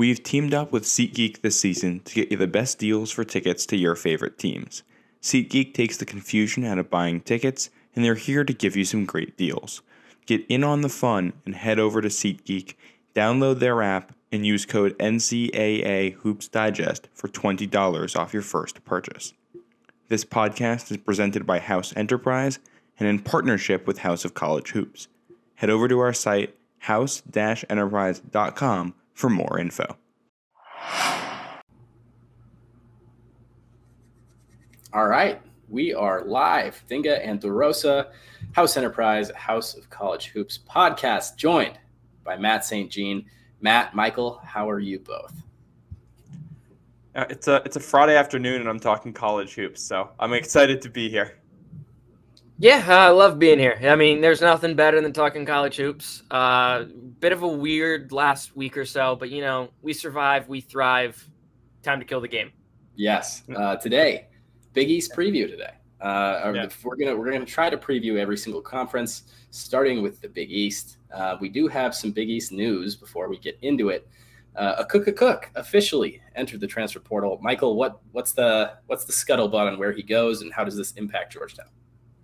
[0.00, 3.66] We've teamed up with SeatGeek this season to get you the best deals for tickets
[3.66, 4.82] to your favorite teams.
[5.20, 9.04] SeatGeek takes the confusion out of buying tickets, and they're here to give you some
[9.04, 9.82] great deals.
[10.24, 12.76] Get in on the fun and head over to SeatGeek,
[13.14, 19.34] download their app, and use code NCAA Hoops Digest for $20 off your first purchase.
[20.08, 22.58] This podcast is presented by House Enterprise
[22.98, 25.08] and in partnership with House of College Hoops.
[25.56, 29.84] Head over to our site, house-enterprise.com for more info.
[34.92, 36.82] All right, we are live.
[36.90, 38.10] Dinga and DeRosa,
[38.52, 41.78] House Enterprise, House of College Hoops podcast, joined
[42.24, 42.90] by Matt St.
[42.90, 43.26] Jean.
[43.60, 45.34] Matt, Michael, how are you both?
[47.14, 50.80] Uh, it's a it's a Friday afternoon, and I'm talking college hoops, so I'm excited
[50.82, 51.38] to be here.
[52.58, 53.78] Yeah, I love being here.
[53.82, 56.22] I mean, there's nothing better than talking college hoops.
[56.30, 56.84] Uh,
[57.20, 61.28] bit of a weird last week or so, but you know, we survive, we thrive.
[61.82, 62.52] Time to kill the game.
[62.94, 63.42] Yes.
[63.54, 64.28] Uh, today,
[64.74, 65.72] Big East preview today.
[66.00, 66.68] Uh, yeah.
[66.82, 70.98] We're gonna we're gonna try to preview every single conference, starting with the Big East.
[71.12, 74.08] Uh, we do have some Big East news before we get into it.
[74.56, 77.38] Uh, Akok Cook officially entered the transfer portal.
[77.42, 80.92] Michael, what what's the what's the scuttlebutt on where he goes, and how does this
[80.92, 81.66] impact Georgetown?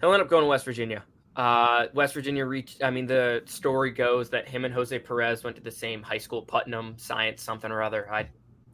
[0.01, 1.05] He'll end up going to West Virginia.
[1.37, 2.83] Uh, West Virginia reached.
[2.83, 6.19] I mean, the story goes that him and Jose Perez went to the same high
[6.19, 8.11] school, Putnam Science something or other.
[8.11, 8.29] I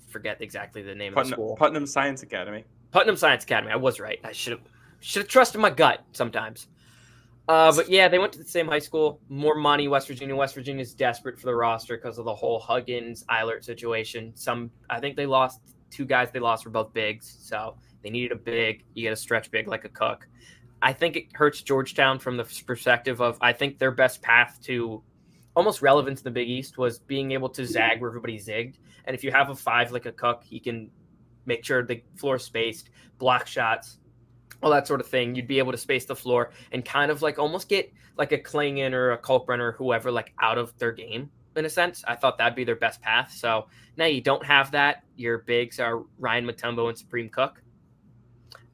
[0.09, 1.57] forget exactly the name Putnam, of the school.
[1.57, 2.65] Putnam Science Academy.
[2.93, 3.73] Putnam Science Academy.
[3.73, 4.21] I was right.
[4.23, 4.61] I should have
[5.01, 6.69] should have trusted my gut sometimes.
[7.49, 9.21] Uh, but yeah, they went to the same high school.
[9.29, 10.37] More money, West Virginia.
[10.37, 14.33] West Virginia is desperate for the roster because of the whole Huggins Eilert situation.
[14.37, 16.31] Some, I think they lost two guys.
[16.31, 18.85] They lost were both bigs, so they needed a big.
[18.95, 20.21] You get a stretch big like Akok.
[20.83, 25.03] I think it hurts Georgetown from the perspective of I think their best path to
[25.55, 28.77] almost relevance in the Big East was being able to zag where everybody zigged.
[29.05, 30.91] And if you have a five like Akok, he can
[31.47, 33.99] make sure the floor spaced, block shots,
[34.63, 35.35] all that sort of thing.
[35.35, 38.39] You'd be able to space the floor and kind of like almost get like a
[38.39, 42.03] Clingan or a Kalkbrenner or whoever like out of their game in a sense.
[42.07, 43.33] I thought that'd be their best path.
[43.33, 45.05] So now you don't have that.
[45.17, 47.63] Your bigs are Ryan Mutombo and Supreme Cook.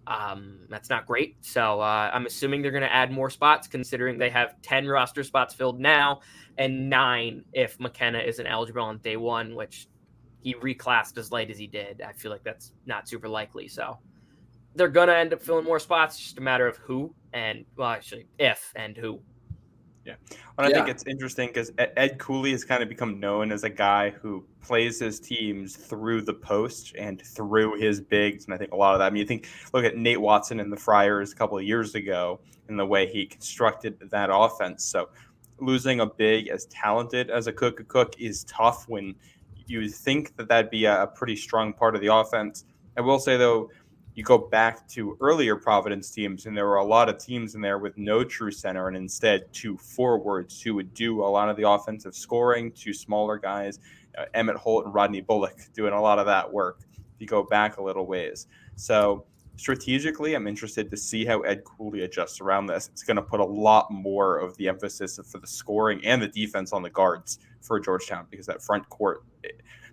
[0.09, 1.37] Um, that's not great.
[1.43, 5.23] So uh, I'm assuming they're going to add more spots, considering they have 10 roster
[5.23, 6.21] spots filled now
[6.57, 9.87] and nine if McKenna isn't eligible on day one, which
[10.41, 12.01] he reclassed as late as he did.
[12.01, 13.69] I feel like that's not super likely.
[13.69, 13.99] So
[14.75, 16.19] they're going to end up filling more spots.
[16.19, 19.21] Just a matter of who and, well, actually, if and who.
[20.05, 20.15] Yeah.
[20.57, 23.69] And I think it's interesting because Ed Cooley has kind of become known as a
[23.69, 28.47] guy who plays his teams through the post and through his bigs.
[28.47, 30.61] And I think a lot of that, I mean, you think, look at Nate Watson
[30.61, 34.85] and the Friars a couple of years ago and the way he constructed that offense.
[34.85, 35.11] So
[35.61, 39.15] losing a big as talented as Akok Akok is tough when
[39.67, 42.65] you think that that'd be a pretty strong part of the offense.
[42.97, 43.71] I will say, though,
[44.19, 47.61] you go back to earlier Providence teams, and there were a lot of teams in
[47.61, 51.57] there with no true center, and instead two forwards who would do a lot of
[51.57, 53.79] the offensive scoring, two smaller guys,
[54.19, 56.81] uh, Emmitt Holt and Rodney Bullock doing a lot of that work.
[56.95, 59.25] If you go back a little ways, so
[59.55, 62.89] strategically, I'm interested to see how Ed Cooley adjusts around this.
[62.93, 66.27] It's going to put a lot more of the emphasis for the scoring and the
[66.27, 69.23] defense on the guards for Georgetown because that front court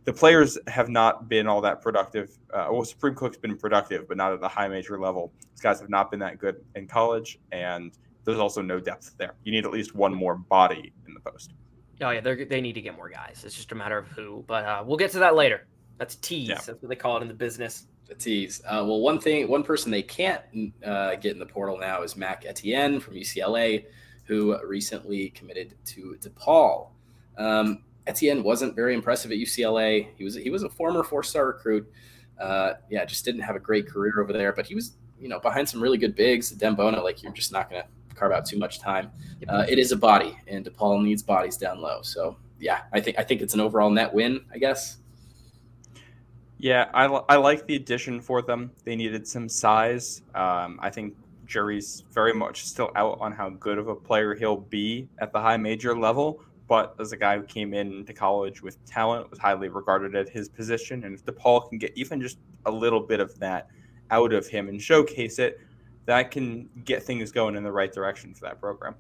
[0.06, 2.38] the players have not been all that productive.
[2.54, 5.34] Uh, well, Supreme Cook's been productive, but not at the high major level.
[5.52, 7.92] These guys have not been that good in college, and
[8.24, 9.34] there's also no depth there.
[9.44, 11.54] You need at least one more body in the post.
[12.02, 13.44] Oh yeah, they need to get more guys.
[13.46, 15.66] It's just a matter of who, but uh, we'll get to that later.
[15.98, 16.50] That's tease.
[16.50, 16.56] Yeah.
[16.56, 17.88] That's what they call it in the business.
[18.12, 18.62] A tease.
[18.66, 20.42] Uh, well, one thing, one person they can't
[20.86, 23.86] uh, get in the portal now is Mac Etienne from UCLA,
[24.26, 26.90] who recently committed to DePaul.
[27.38, 30.08] Um, Etienne wasn't very impressive at UCLA.
[30.16, 31.90] He was he was a former four star recruit.
[32.40, 35.40] Uh, yeah, just didn't have a great career over there, but he was you know
[35.40, 36.54] behind some really good bigs.
[36.54, 39.12] Adem Bona, like you're just not going to carve out too much time.
[39.48, 42.02] Uh, it is a body, and DePaul needs bodies down low.
[42.02, 44.46] So yeah, I think I think it's an overall net win.
[44.54, 44.98] I guess.
[46.58, 48.72] Yeah, I, I like the addition for them.
[48.86, 50.22] They needed some size.
[50.34, 51.14] Um, I think
[51.46, 55.40] jury's very much still out on how good of a player he'll be at the
[55.40, 59.70] high major level but as a guy who came into college with talent, was highly
[59.70, 61.04] regarded at his position.
[61.04, 63.68] And if DePaul can get even just a little bit of that
[64.12, 65.60] out of him and showcase it,
[66.06, 68.96] that can get things going in the right direction for that program.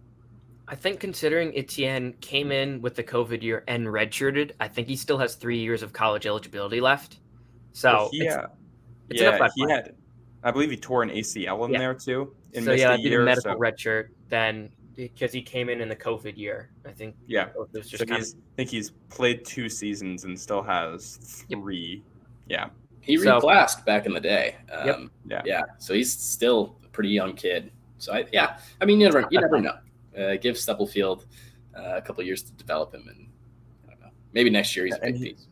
[0.68, 4.96] I think considering Etienne came in with the COVID year and redshirted, I think he
[4.96, 7.20] still has three years of college eligibility left.
[7.74, 8.48] So yeah,
[9.10, 9.96] it's, yeah, he had.
[10.44, 11.80] I believe he tore an ACL in yeah.
[11.80, 12.34] there too.
[12.54, 13.60] so yeah, medical so.
[13.60, 14.10] redshirt.
[14.30, 16.70] Then because he came in in the COVID year.
[16.86, 17.16] I think.
[17.28, 17.50] Yeah.
[17.74, 18.40] Just so he's, of...
[18.40, 21.18] I think he's played two seasons and still has
[21.50, 22.04] three.
[22.48, 22.60] Yep.
[22.60, 22.70] Yeah.
[23.02, 24.56] He so, reclassed back in the day.
[24.72, 25.00] Um, yep.
[25.28, 25.42] Yeah.
[25.46, 25.62] Yeah.
[25.78, 27.72] So he's still a pretty young kid.
[27.98, 29.78] So I, yeah, I mean, you never, you never know.
[30.18, 31.26] Uh, give Stubblefield
[31.78, 33.30] uh, a couple years to develop him, and
[33.88, 35.48] I don't know, maybe next year he's a big piece.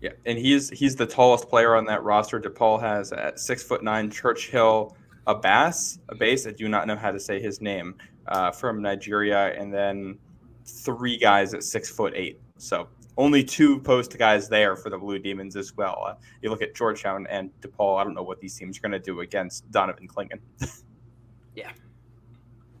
[0.00, 2.40] Yeah, and he's he's the tallest player on that roster.
[2.40, 4.96] DePaul has at six foot nine Churchill
[5.26, 6.46] Abbas, a base.
[6.46, 7.96] I do not know how to say his name
[8.28, 10.18] uh, from Nigeria, and then
[10.64, 12.40] three guys at six foot eight.
[12.58, 16.04] So only two post guys there for the Blue Demons as well.
[16.06, 18.00] Uh, you look at Georgetown and DePaul.
[18.00, 20.40] I don't know what these teams are going to do against Donovan Clingan.
[21.56, 21.72] yeah.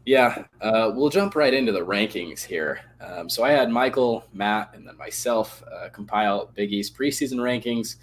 [0.06, 2.80] Yeah, uh, we'll jump right into the rankings here.
[2.98, 7.96] Um, so I had Michael, Matt, and then myself uh, compile Big East preseason rankings.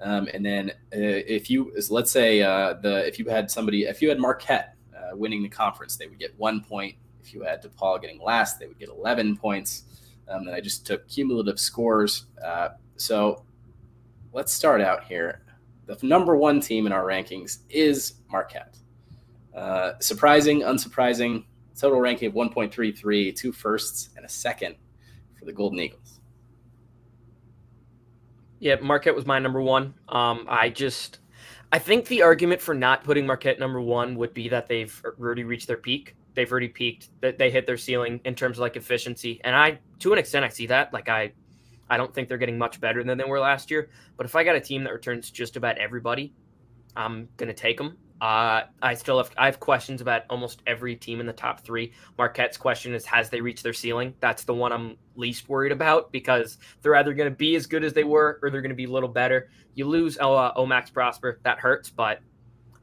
[0.00, 4.00] Um, and then uh, if you, let's say uh, the if you had somebody, if
[4.00, 4.76] you had Marquette
[5.14, 6.96] winning the conference, they would get one point.
[7.22, 9.84] If you had DePaul getting last, they would get 11 points.
[10.28, 12.26] Um, then I just took cumulative scores.
[12.44, 13.44] Uh, so
[14.32, 15.42] let's start out here.
[15.86, 18.76] The number one team in our rankings is Marquette.
[19.54, 21.44] Uh, surprising, unsurprising,
[21.78, 24.76] total ranking of 1.33, two firsts and a second
[25.38, 26.20] for the Golden Eagles.
[28.60, 29.94] Yeah, Marquette was my number one.
[30.08, 31.20] Um, I just,
[31.70, 35.44] I think the argument for not putting Marquette number one would be that they've already
[35.44, 36.16] reached their peak.
[36.34, 37.10] They've already peaked.
[37.20, 40.44] That they hit their ceiling in terms of like efficiency, and I, to an extent,
[40.44, 40.92] I see that.
[40.92, 41.32] Like I,
[41.90, 43.90] I don't think they're getting much better than they were last year.
[44.16, 46.32] But if I got a team that returns just about everybody,
[46.96, 47.98] I'm gonna take them.
[48.20, 51.92] Uh, I still have I have questions about almost every team in the top three.
[52.16, 54.14] Marquette's question is has they reached their ceiling?
[54.18, 57.84] That's the one I'm least worried about because they're either going to be as good
[57.84, 59.50] as they were or they're going to be a little better.
[59.74, 62.18] You lose uh, Omax Prosper, that hurts, but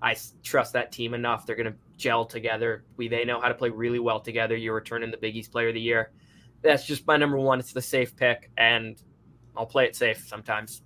[0.01, 1.45] I trust that team enough.
[1.45, 2.85] They're going to gel together.
[2.95, 4.55] We they know how to play really well together.
[4.55, 6.11] You're returning the Big East Player of the Year.
[6.61, 7.59] That's just my number one.
[7.59, 9.01] It's the safe pick, and
[9.57, 10.81] I'll play it safe sometimes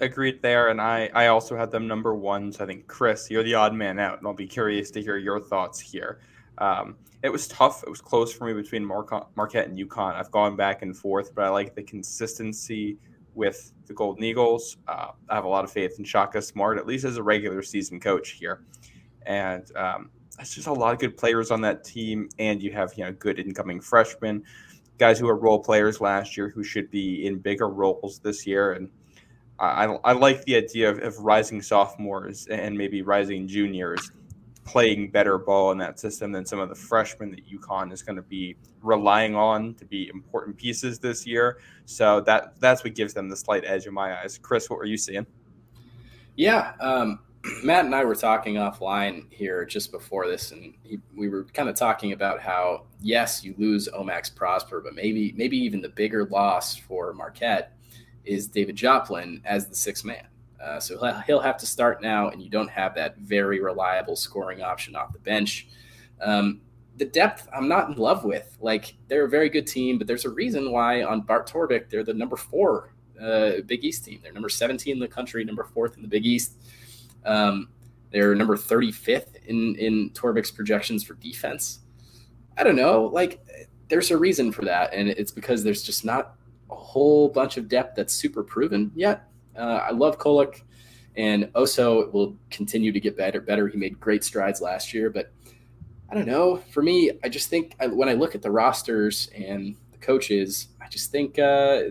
[0.00, 2.52] agreed there, and I I also had them number one.
[2.52, 5.16] So I think Chris, you're the odd man out, and I'll be curious to hear
[5.16, 6.20] your thoughts here.
[6.58, 7.82] Um, it was tough.
[7.82, 10.14] It was close for me between Marquette and UConn.
[10.14, 12.98] I've gone back and forth, but I like the consistency
[13.34, 14.76] with the Golden Eagles.
[14.86, 17.62] Uh, I have a lot of faith in Shaka Smart, at least as a regular
[17.62, 18.64] season coach here,
[19.26, 22.28] and um, it's just a lot of good players on that team.
[22.38, 24.44] And you have you know good incoming freshmen,
[24.98, 28.72] guys who are role players last year who should be in bigger roles this year,
[28.72, 28.90] and
[29.60, 34.12] I, I like the idea of, of rising sophomores and maybe rising juniors
[34.64, 38.16] playing better ball in that system than some of the freshmen that UConn is going
[38.16, 41.58] to be relying on to be important pieces this year.
[41.86, 44.36] So that that's what gives them the slight edge in my eyes.
[44.36, 45.26] Chris, what were you seeing?
[46.36, 47.20] Yeah, um,
[47.64, 51.70] Matt and I were talking offline here just before this, and he, we were kind
[51.70, 56.26] of talking about how yes, you lose Omax Prosper, but maybe maybe even the bigger
[56.26, 57.77] loss for Marquette
[58.28, 60.26] is David Joplin as the sixth man.
[60.62, 64.60] Uh, so he'll have to start now, and you don't have that very reliable scoring
[64.60, 65.68] option off the bench.
[66.20, 66.60] Um,
[66.96, 68.56] the depth, I'm not in love with.
[68.60, 72.02] Like they're a very good team, but there's a reason why on Bart Torvik they're
[72.02, 74.20] the number four uh, Big East team.
[74.22, 76.54] They're number 17 in the country, number fourth in the Big East.
[77.24, 77.68] Um,
[78.10, 81.80] they're number 35th in in Torvik's projections for defense.
[82.56, 83.04] I don't know.
[83.04, 83.40] Like
[83.88, 86.37] there's a reason for that, and it's because there's just not
[86.70, 89.28] a whole bunch of depth that's super proven yet.
[89.56, 90.62] Uh, I love Kolek,
[91.16, 93.40] and Oso will continue to get better.
[93.40, 93.68] Better.
[93.68, 95.32] He made great strides last year, but
[96.10, 96.56] I don't know.
[96.70, 100.68] For me, I just think I, when I look at the rosters and the coaches,
[100.80, 101.82] I just think uh,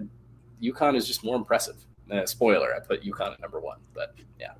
[0.61, 1.75] UConn is just more impressive.
[2.11, 4.53] Uh, spoiler: I put UConn at number one, but yeah.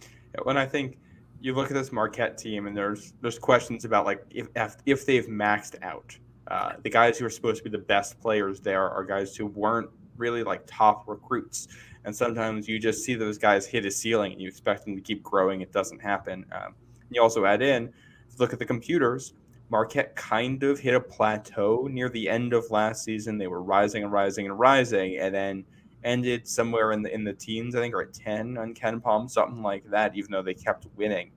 [0.00, 0.40] yeah.
[0.44, 0.98] When I think
[1.40, 4.48] you look at this Marquette team, and there's there's questions about like if
[4.86, 6.16] if they've maxed out.
[6.50, 9.46] Uh, the guys who are supposed to be the best players there are guys who
[9.46, 11.68] weren't really like top recruits.
[12.04, 15.02] And sometimes you just see those guys hit a ceiling and you expect them to
[15.02, 15.60] keep growing.
[15.60, 16.44] It doesn't happen.
[16.52, 16.74] Um,
[17.10, 17.92] you also add in,
[18.38, 19.34] look at the computers.
[19.68, 23.38] Marquette kind of hit a plateau near the end of last season.
[23.38, 25.64] They were rising and rising and rising, and then
[26.02, 29.62] ended somewhere in the in the teens, I think, or at ten on KenPom, something
[29.62, 30.16] like that.
[30.16, 31.30] Even though they kept winning,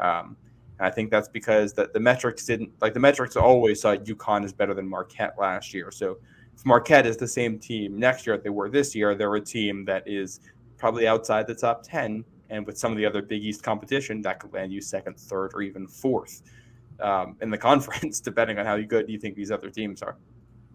[0.00, 0.34] um,
[0.78, 4.44] and I think that's because the, the metrics didn't like the metrics always saw UConn
[4.44, 5.90] is better than Marquette last year.
[5.90, 6.18] So
[6.56, 9.40] if Marquette is the same team next year that they were this year, they're a
[9.40, 10.40] team that is
[10.76, 12.24] probably outside the top 10.
[12.50, 15.52] And with some of the other Big East competition, that could land you second, third,
[15.54, 16.42] or even fourth
[17.00, 20.16] um, in the conference, depending on how good you think these other teams are.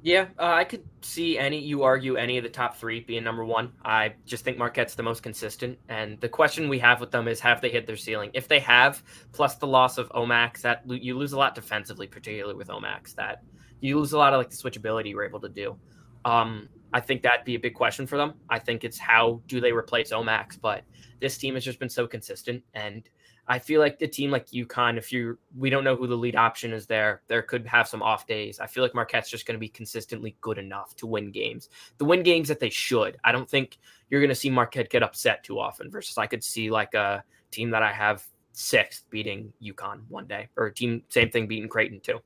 [0.01, 1.59] Yeah, uh, I could see any.
[1.59, 3.73] You argue any of the top three being number one.
[3.83, 7.41] I just think Marquette's the most consistent, and the question we have with them is,
[7.41, 8.31] have they hit their ceiling?
[8.33, 9.03] If they have,
[9.33, 13.15] plus the loss of Omax, that you lose a lot defensively, particularly with Omax.
[13.15, 13.43] That
[13.81, 15.75] you lose a lot of like the switchability you're able to do.
[16.23, 18.35] Um, I think that'd be a big question for them.
[18.49, 20.83] I think it's how do they replace Omax, but
[21.19, 23.03] this team has just been so consistent, and
[23.49, 26.35] I feel like the team like UConn, if you we don't know who the lead
[26.35, 28.59] option is there, there could have some off days.
[28.59, 31.69] I feel like Marquette's just going to be consistently good enough to win games.
[31.97, 33.17] The win games that they should.
[33.23, 33.79] I don't think
[34.11, 35.89] you're going to see Marquette get upset too often.
[35.89, 40.47] Versus I could see like a team that I have sixth beating UConn one day,
[40.55, 42.19] or a team same thing beating Creighton too.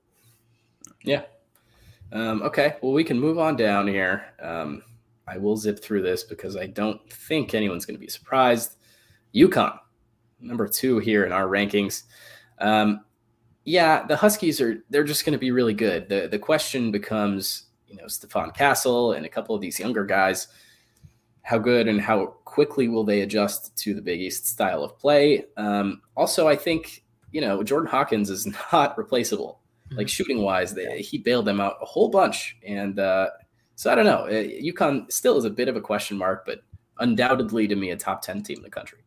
[1.04, 1.22] Yeah.
[2.12, 2.76] Um, okay.
[2.82, 4.26] Well, we can move on down here.
[4.42, 4.84] Um,
[5.26, 8.76] I will zip through this because I don't think anyone's going to be surprised.
[9.34, 9.80] UConn
[10.44, 12.04] number two here in our rankings.
[12.60, 13.06] Um,
[13.66, 16.10] yeah, the Huskies are they're just going to be really good.
[16.10, 20.48] The the question becomes, you know, Stephon Castle and a couple of these younger guys,
[21.44, 25.46] how good and how quickly will they adjust to the Big East style of play?
[25.56, 29.62] Um, also, I think you know Jordan Hawkins is not replaceable.
[29.88, 29.98] Mm-hmm.
[29.98, 33.30] Like shooting wise, they, he bailed them out a whole bunch, and uh,
[33.76, 34.26] so I don't know.
[34.26, 36.60] Uh, UConn still is a bit of a question mark, but
[37.00, 39.00] undoubtedly to me a top ten team in the country.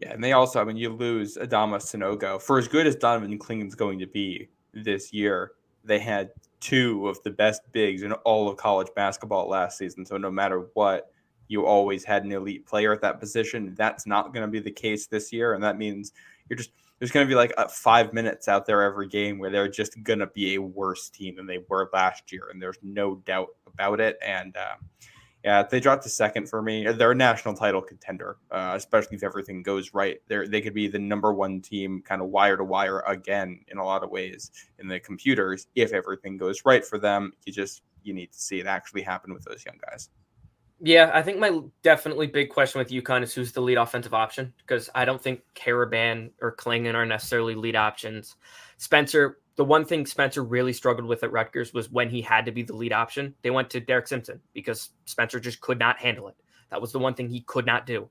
[0.00, 2.40] Yeah, and they also, I mean, you lose Adama Sanogo.
[2.40, 5.52] For as good as Donovan Clingan's going to be this year,
[5.84, 10.06] they had two of the best bigs in all of college basketball last season.
[10.06, 11.10] So no matter what,
[11.48, 13.74] you always had an elite player at that position.
[13.76, 16.12] That's not going to be the case this year, and that means
[16.48, 19.68] you're just there's going to be like five minutes out there every game where they're
[19.68, 23.16] just going to be a worse team than they were last year, and there's no
[23.24, 24.18] doubt about it.
[24.24, 24.74] And uh,
[25.44, 26.84] yeah, they dropped a second for me.
[26.90, 30.20] They're a national title contender, uh, especially if everything goes right.
[30.26, 33.78] They they could be the number one team, kind of wire to wire again in
[33.78, 37.32] a lot of ways in the computers if everything goes right for them.
[37.46, 40.10] You just you need to see it actually happen with those young guys.
[40.80, 44.52] Yeah, I think my definitely big question with UConn is who's the lead offensive option
[44.58, 48.36] because I don't think Karaban or Clingan are necessarily lead options.
[48.76, 52.52] Spencer the one thing Spencer really struggled with at Rutgers was when he had to
[52.52, 53.34] be the lead option.
[53.42, 56.36] They went to Derek Simpson because Spencer just could not handle it.
[56.70, 58.08] That was the one thing he could not do.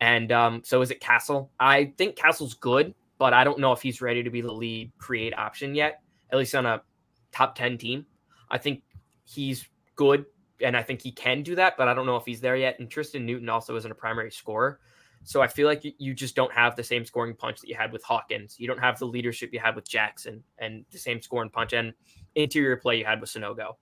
[0.00, 1.52] And um, so is it Castle?
[1.60, 4.90] I think Castle's good, but I don't know if he's ready to be the lead
[4.98, 6.02] create option yet,
[6.32, 6.82] at least on a
[7.30, 8.04] top 10 team.
[8.50, 8.82] I think
[9.24, 10.26] he's good
[10.60, 12.80] and I think he can do that, but I don't know if he's there yet.
[12.80, 14.80] And Tristan Newton also isn't a primary scorer.
[15.28, 17.92] So I feel like you just don't have the same scoring punch that you had
[17.92, 18.58] with Hawkins.
[18.58, 21.92] You don't have the leadership you had with Jackson and the same scoring punch and
[22.34, 23.74] interior play you had with Sanogo.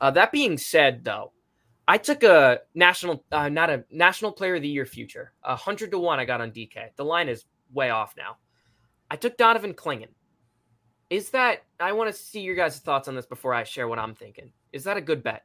[0.00, 1.32] Uh, that being said, though,
[1.86, 5.90] I took a national, uh, not a national player of the year future, a hundred
[5.90, 6.20] to one.
[6.20, 6.96] I got on DK.
[6.96, 8.38] The line is way off now.
[9.10, 10.08] I took Donovan Clingan.
[11.10, 11.64] Is that?
[11.78, 14.52] I want to see your guys' thoughts on this before I share what I'm thinking.
[14.72, 15.44] Is that a good bet?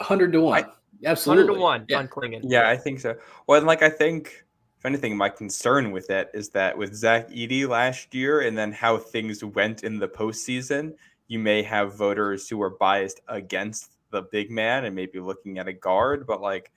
[0.00, 0.64] Hundred to one.
[0.64, 0.66] I,
[1.04, 1.44] Absolutely.
[1.44, 1.98] 100 to 1 yeah.
[1.98, 2.40] on Clingan.
[2.44, 3.16] Yeah, I think so.
[3.46, 4.44] Well, and like I think
[4.78, 8.72] if anything, my concern with it is that with Zach Edey last year and then
[8.72, 10.94] how things went in the postseason,
[11.26, 15.68] you may have voters who are biased against the big man and maybe looking at
[15.68, 16.70] a guard, but like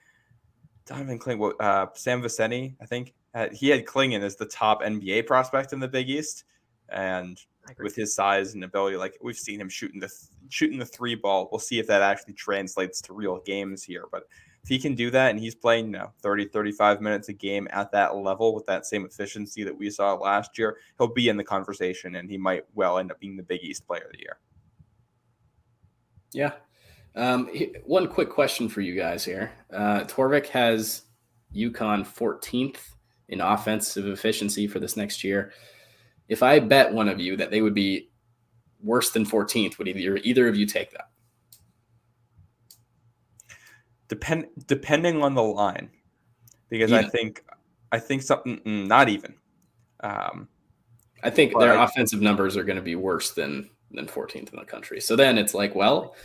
[0.85, 5.27] Donovan Clingan, uh, Sam Vecenie, I think uh, he had Clingan as the top NBA
[5.27, 6.45] prospect in the Big East,
[6.89, 7.39] and
[7.79, 10.09] with his size and ability, like we've seen him shooting the
[10.49, 11.49] shooting the three ball.
[11.51, 14.05] We'll see if that actually translates to real games here.
[14.11, 14.23] But
[14.63, 17.67] if he can do that and he's playing you know, 30, 35 minutes a game
[17.71, 21.37] at that level with that same efficiency that we saw last year, he'll be in
[21.37, 24.19] the conversation and he might well end up being the Big East player of the
[24.19, 24.37] year.
[26.33, 26.51] Yeah.
[27.15, 27.49] Um,
[27.85, 29.51] one quick question for you guys here.
[29.73, 31.03] Uh, Torvik has
[31.55, 32.79] UConn 14th
[33.29, 35.51] in offensive efficiency for this next year.
[36.29, 38.09] If I bet one of you that they would be
[38.81, 39.77] worse than 14th.
[39.77, 41.09] Would either either of you take that?
[44.07, 45.89] Depend depending on the line,
[46.69, 47.43] because I think
[47.91, 49.35] I think something mm, not even.
[49.99, 50.47] Um,
[51.23, 54.65] I think their offensive numbers are going to be worse than than 14th in the
[54.65, 55.01] country.
[55.01, 56.15] So then it's like, well,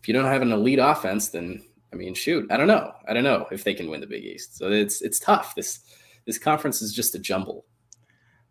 [0.00, 2.92] if you don't have an elite offense, then I mean, shoot, I don't know.
[3.08, 4.56] I don't know if they can win the Big East.
[4.56, 5.54] So it's it's tough.
[5.54, 5.80] This
[6.26, 7.64] this conference is just a jumble.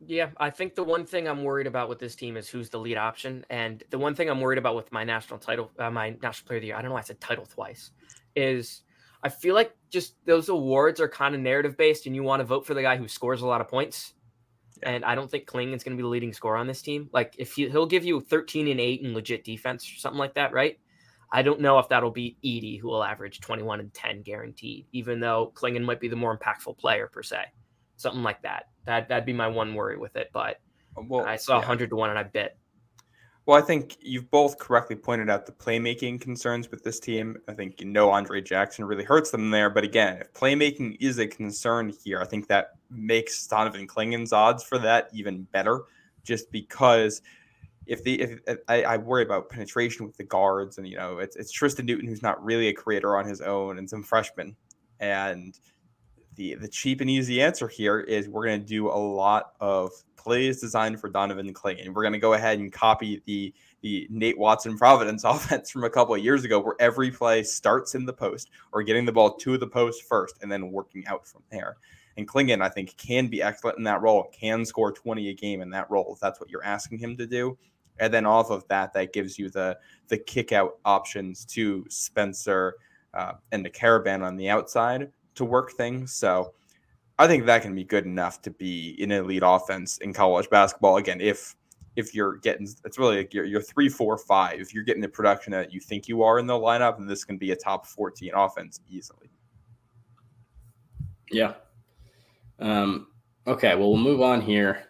[0.06, 2.80] Yeah, I think the one thing I'm worried about with this team is who's the
[2.80, 6.16] lead option, and the one thing I'm worried about with my national title, uh, my
[6.22, 6.76] national player of the year.
[6.78, 7.92] I don't know why I said title twice.
[8.36, 8.84] Is
[9.24, 12.46] I feel like just those awards are kind of narrative based, and you want to
[12.46, 14.14] vote for the guy who scores a lot of points.
[14.84, 17.10] And I don't think Clingan's going to be the leading scorer on this team.
[17.12, 20.36] Like if he, he'll give you 13 and eight in legit defense or something like
[20.36, 20.80] that, right?
[21.34, 25.20] I don't know if that'll be Edey who will average 21 and 10 guaranteed, even
[25.20, 27.44] though Clingan might be the more impactful player per se
[28.00, 28.68] something like that.
[28.90, 30.32] That that'd be my one worry with it.
[30.34, 30.60] But
[30.98, 31.66] uh, well, I saw yeah.
[31.66, 32.58] hundred to one, and I bet.
[33.46, 37.38] Well, I think you've both correctly pointed out the playmaking concerns with this team.
[37.48, 39.70] I think you know Andre Jackson really hurts them there.
[39.70, 44.64] But again, if playmaking is a concern here, I think that makes Donovan Clingan's odds
[44.64, 45.84] for that even better,
[46.24, 47.22] just because
[47.86, 51.20] if the if, if I, I, worry about penetration with the guards and you know
[51.20, 54.56] it's it's Tristan Newton who's not really a creator on his own and some freshmen
[55.00, 55.60] and
[56.40, 59.92] the the cheap and easy answer here is we're going to do a lot of
[60.16, 61.94] plays designed for Donovan Clingan.
[61.94, 65.90] We're going to go ahead and copy the the Nate Watson Providence offense from a
[65.90, 69.36] couple of years ago, where every play starts in the post or getting the ball
[69.36, 71.76] to the post first and then working out from there.
[72.16, 75.62] And Clingan, I think, can be excellent in that role, can score 20 a game
[75.62, 77.58] in that role if that's what you're asking him to do.
[78.00, 79.78] And then off of that, that gives you the
[80.08, 82.76] the kick out options to Spencer
[83.14, 86.14] uh, and the Karaban on the outside to work things.
[86.14, 86.54] So
[87.18, 90.98] I think that can be good enough to be an elite offense in college basketball.
[90.98, 91.56] Again, if
[91.96, 95.10] if you're getting it's really like your, your three, four, five, if you're getting the
[95.10, 97.88] production that you think you are in the lineup, then this can be a top
[97.88, 99.30] 14 offense easily.
[101.32, 101.54] Yeah.
[102.60, 103.08] Um,
[103.48, 104.86] okay, well, we'll move on here.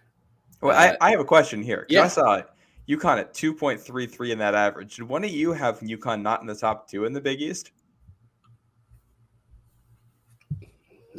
[0.62, 1.86] Well, uh, I, I have a question here.
[1.90, 2.04] Yeah.
[2.04, 2.42] I saw
[2.88, 4.98] UConn at 2.33 in that average.
[4.98, 7.72] Did one of you have UConn not in the top two in the Big East?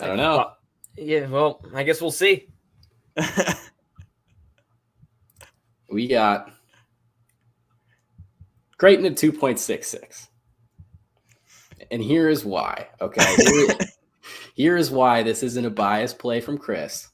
[0.01, 0.53] I don't know.
[0.97, 2.49] Yeah, well, I guess we'll see.
[5.91, 6.53] we got
[8.79, 10.29] Creighton at 2.66.
[11.91, 12.89] And here is why.
[13.01, 13.25] Okay.
[13.37, 13.79] Here,
[14.55, 17.09] here is why this isn't a biased play from Chris.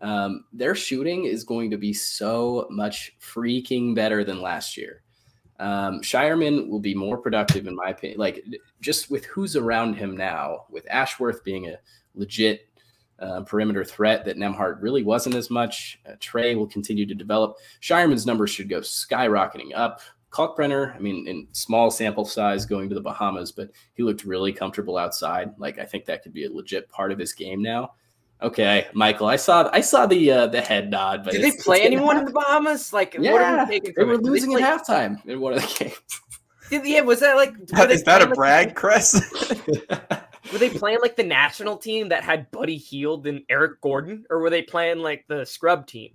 [0.00, 5.02] Um, their shooting is going to be so much freaking better than last year.
[5.58, 8.18] Um, Scheierman will be more productive, in my opinion.
[8.18, 8.44] Like
[8.80, 11.78] just with who's around him now, with Ashworth being a
[12.16, 12.68] legit
[13.18, 15.98] uh, perimeter threat that Nembhard really wasn't as much.
[16.06, 17.56] Uh, Trey will continue to develop.
[17.80, 20.00] Scheierman's numbers should go skyrocketing up.
[20.30, 24.52] Kalkbrenner, I mean, in small sample size going to the Bahamas, but he looked really
[24.52, 25.54] comfortable outside.
[25.56, 27.92] Like I think that could be a legit part of his game now.
[28.42, 31.24] Okay, Michael, I saw I saw the uh, the head nod.
[31.24, 32.92] But did they play anyone in the Bahamas?
[32.92, 36.20] Like, yeah, we they were losing they at halftime in one of the games.
[36.68, 37.54] Did, yeah, was that like?
[37.90, 39.14] Is that a brag, Chris?
[40.56, 44.40] were they playing like the national team that had Buddy Hield and Eric Gordon, or
[44.40, 46.12] were they playing like the scrub team?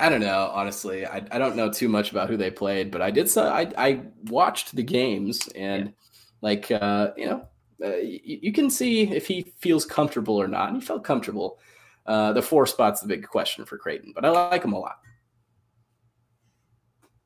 [0.00, 1.06] I don't know, honestly.
[1.06, 3.28] I, I don't know too much about who they played, but I did.
[3.28, 5.92] So I I watched the games and yeah.
[6.40, 7.46] like uh, you know
[7.84, 10.68] uh, you, you, can see if he feels comfortable or not.
[10.68, 11.58] And he felt comfortable.
[12.06, 14.96] Uh, the four spot's the big question for Creighton, but I like him a lot.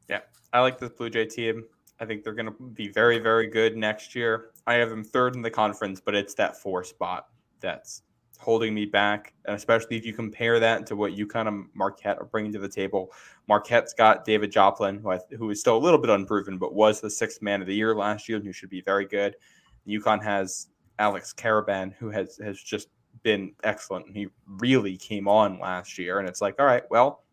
[0.09, 0.21] Yeah,
[0.53, 1.65] I like this Blue Jay team.
[2.01, 4.51] I think they're going to be very, very good next year.
[4.67, 7.29] I have them third in the conference, but it's that four spot
[7.61, 8.03] that's
[8.39, 9.35] holding me back.
[9.47, 12.69] And especially if you compare that to what UConn of Marquette are bringing to the
[12.69, 13.13] table.
[13.49, 17.01] Marquette's got David Joplin, who, I, who is still a little bit unproven, but was
[17.01, 19.35] the sixth man of the year last year, and who should be very good.
[19.87, 20.69] UConn has
[21.01, 22.89] Alex Karaban, who has has just
[23.23, 24.07] been excellent.
[24.07, 27.25] And He really came on last year, and it's like, all right, well,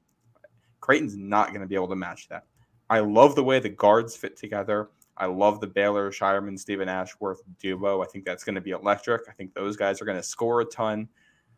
[0.79, 2.45] Creighton's not going to be able to match that.
[2.89, 4.89] I love the way the guards fit together.
[5.17, 8.01] I love the Baylor, Scheierman, Steven Ashworth duo.
[8.01, 9.23] I think that's going to be electric.
[9.29, 11.07] I think those guys are going to score a ton.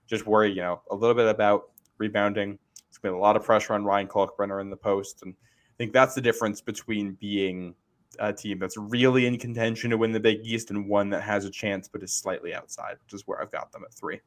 [0.06, 2.60] Just worry, you know, a little bit about rebounding.
[2.88, 5.92] It's been a lot of pressure on Ryan Kalkbrenner in the post, and I think
[5.92, 7.76] that's the difference between being
[8.20, 11.46] a team that's really in contention to win the Big East and one that has
[11.46, 14.20] a chance but is slightly outside, which is where I've got them at three.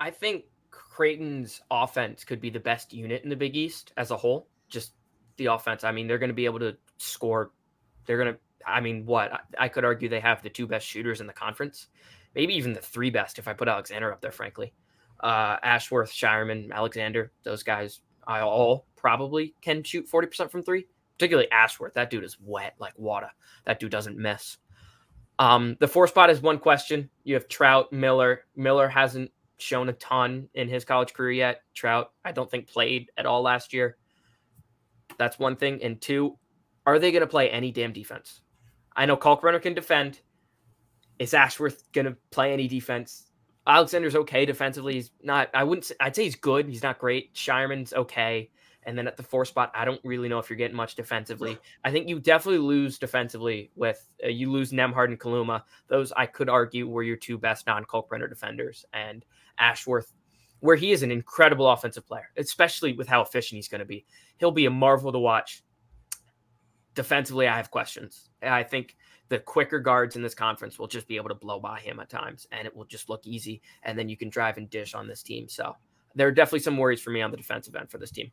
[0.00, 4.16] I think Creighton's offense could be the best unit in the Big East as a
[4.16, 4.48] whole.
[4.68, 4.92] Just
[5.36, 5.84] the offense.
[5.84, 7.50] I mean, they're going to be able to score.
[8.06, 9.32] They're going to, I mean, what?
[9.32, 11.88] I, I could argue they have the two best shooters in the conference,
[12.34, 14.72] maybe even the three best if I put Alexander up there, frankly.
[15.20, 21.50] Uh, Ashworth, Scheierman, Alexander, those guys I all probably can shoot 40% from three particularly
[21.50, 21.94] Ashworth.
[21.94, 23.30] That dude is wet like water.
[23.64, 24.58] That dude doesn't miss.
[25.38, 27.10] Um, the four spot is one question.
[27.24, 28.44] You have Traudt, Miller.
[28.54, 31.62] Miller hasn't shown a ton in his college career yet.
[31.74, 33.96] Traudt, I don't think played at all last year.
[35.18, 35.82] That's one thing.
[35.82, 36.38] And two,
[36.86, 38.40] are they going to play any damn defense?
[38.94, 40.20] I know Kalkbrenner can defend.
[41.18, 43.30] Is Ashworth going to play any defense?
[43.66, 44.94] Alexander's okay defensively.
[44.94, 45.50] He's not.
[45.52, 45.86] I wouldn't.
[45.86, 46.68] Say, I'd say he's good.
[46.68, 47.34] He's not great.
[47.34, 48.50] Scheierman's okay.
[48.84, 51.58] And then at the four spot, I don't really know if you're getting much defensively.
[51.84, 55.62] I think you definitely lose defensively with uh, you lose Nembhard and Kaluma.
[55.88, 58.84] Those I could argue were your two best non Kalkbrenner defenders.
[58.92, 59.24] And
[59.58, 60.12] Ashworth,
[60.60, 64.04] where he is an incredible offensive player, especially with how efficient he's going to be.
[64.38, 65.62] He'll be a marvel to watch.
[66.94, 68.30] Defensively, I have questions.
[68.42, 68.96] I think
[69.28, 72.08] the quicker guards in this conference will just be able to blow by him at
[72.08, 73.60] times, and it will just look easy.
[73.82, 75.48] And then you can drive and dish on this team.
[75.48, 75.76] So
[76.14, 78.30] there are definitely some worries for me on the defensive end for this team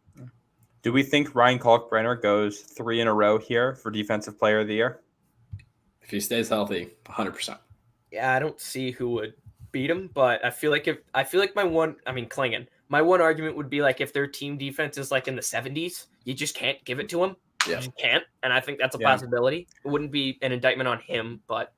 [0.81, 4.67] Do we think Ryan Kalkbrenner goes three in a row here for Defensive Player of
[4.67, 5.01] the Year?
[6.01, 7.57] If he stays healthy, 100%.
[8.11, 9.33] Yeah, I don't see who would
[9.73, 12.67] beat him, but I feel like if I feel like my one, I mean Clingan,
[12.87, 16.05] my one argument would be like if their team defense is like in the 70s,
[16.23, 17.35] you just can't give it to him.
[17.67, 17.81] Yeah.
[17.81, 19.07] You can't, and I think that's a yeah.
[19.07, 19.67] possibility.
[19.83, 21.73] It wouldn't be an indictment on him, but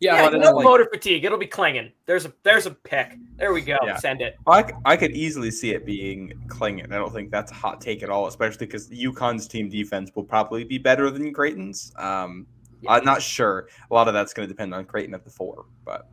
[0.00, 1.24] yeah, yeah no like, motor fatigue.
[1.24, 1.92] It'll be Clingan.
[2.04, 3.16] There's a there's a pick.
[3.36, 3.78] There we go.
[3.82, 3.96] Yeah.
[3.96, 4.36] Send it.
[4.46, 6.92] I, I could easily see it being Clingan.
[6.92, 10.24] I don't think that's a hot take at all, especially because UConn's team defense will
[10.24, 11.92] probably be better than Creighton's.
[11.96, 12.46] Um,
[12.82, 12.92] yeah.
[12.92, 13.68] I'm not sure.
[13.90, 16.08] A lot of that's going to depend on Creighton at the four, but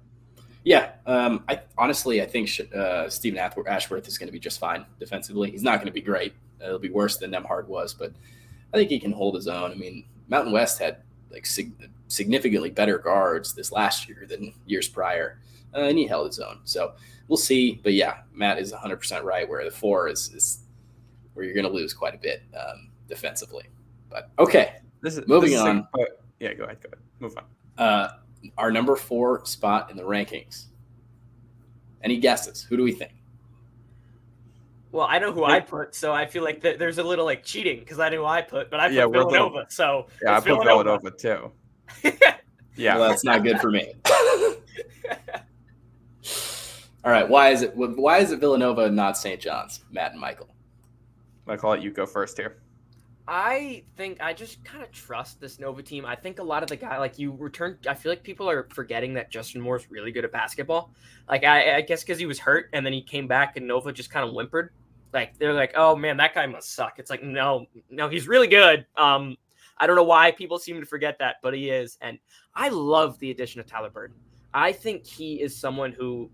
[0.64, 4.86] yeah, um, I honestly I think uh, Steven Ashworth is going to be just fine
[5.00, 5.52] defensively.
[5.52, 6.34] He's not going to be great.
[6.64, 8.14] It'll be worse than Nembhard was, but
[8.74, 9.72] I think he can hold his own.
[9.72, 10.98] I mean, Mountain West had
[11.30, 15.40] like sig- significantly better guards this last year than years prior,
[15.76, 16.60] uh, and he held his own.
[16.64, 16.94] So
[17.28, 17.82] we'll see.
[17.84, 19.48] But yeah, Matt is 100% right.
[19.48, 20.64] Where the four is, is
[21.34, 23.66] where you're going to lose quite a bit um, defensively.
[24.10, 25.80] But okay, this is moving this on.
[25.80, 26.08] Is like,
[26.40, 26.82] yeah, go ahead.
[26.82, 27.04] Go ahead.
[27.20, 27.44] Move on.
[27.78, 28.10] Uh,
[28.58, 30.66] our number four spot in the rankings.
[32.04, 32.64] Any guesses?
[32.64, 33.14] Who do we think?
[34.92, 37.44] Well, I know who I put, so I feel like th- there's a little like
[37.44, 39.56] cheating because I know who I put, but I put yeah, Villanova.
[39.56, 41.52] Little, so yeah, I put Villanova, Villanova too.
[42.76, 43.92] yeah, well, that's not good for me.
[47.04, 49.42] All right, why is it why is it Villanova and not St.
[49.42, 49.84] John's?
[49.90, 50.54] Matt and Michael.
[51.48, 52.63] Michael, let you go first here.
[53.28, 56.06] I think I just kind of trust this Nova team.
[56.06, 58.68] I think a lot of the guy, like you return, I feel like people are
[58.74, 60.92] forgetting that Justin Moore is really good at basketball.
[61.30, 63.94] Like I, I guess because he was hurt and then he came back and Nova
[63.94, 64.72] just kind of whimpered
[65.14, 66.96] like they're like, oh man, that guy must suck.
[66.98, 68.86] It's like, no, no, he's really good.
[68.98, 69.38] Um,
[69.78, 71.98] I don't know why people seem to forget that, but he is.
[72.02, 72.18] And
[72.56, 74.16] I love the addition of Tyler Burton.
[74.54, 76.30] I think he is someone who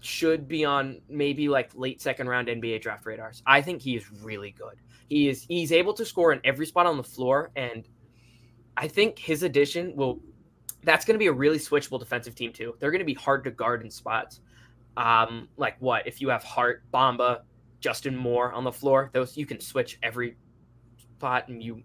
[0.00, 3.42] should be on maybe like late second round NBA draft radars.
[3.46, 4.76] I think he is really good.
[5.08, 7.88] He is he's able to score in every spot on the floor, and
[8.76, 10.20] I think his addition will
[10.82, 12.74] that's going to be a really switchable defensive team too.
[12.78, 14.40] They're going to be hard to guard in spots.
[14.96, 17.40] Um, like what if you have Hart, Bamba,
[17.84, 19.10] Justin Moore on the floor.
[19.12, 20.38] Those you can switch every
[20.96, 21.82] spot, and you,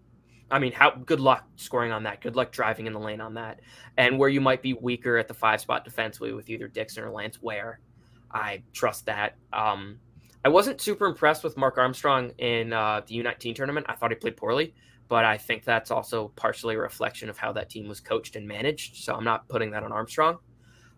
[0.50, 2.22] I mean, how good luck scoring on that.
[2.22, 3.60] Good luck driving in the lane on that.
[3.98, 7.12] And where you might be weaker at the five spot defensively with either Dixon or
[7.12, 7.82] Lance Ware,
[8.32, 9.36] I trust that.
[9.52, 10.00] Um,
[10.46, 13.86] I wasn't super impressed with Mark Armstrong in uh, the U19 tournament.
[13.90, 14.74] I thought he played poorly,
[15.10, 18.48] but I think that's also partially a reflection of how that team was coached and
[18.48, 19.04] managed.
[19.04, 20.38] So I'm not putting that on Armstrong.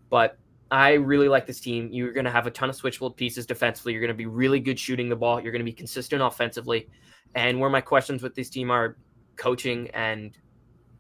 [0.10, 0.38] But
[0.70, 1.90] I really like this team.
[1.92, 3.94] You're going to have a ton of switchable pieces defensively.
[3.94, 5.42] You're going to be really good shooting the ball.
[5.42, 6.88] You're going to be consistent offensively.
[7.34, 8.98] And where my questions with this team are
[9.38, 10.38] coaching and,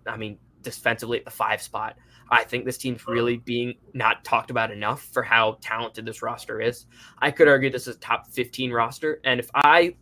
[0.07, 1.95] I mean, defensively at the five spot.
[2.31, 3.11] I think this team's uh-huh.
[3.11, 6.85] really being not talked about enough for how talented this roster is.
[7.19, 9.19] I could argue this is a top 15 roster.
[9.25, 9.95] And if I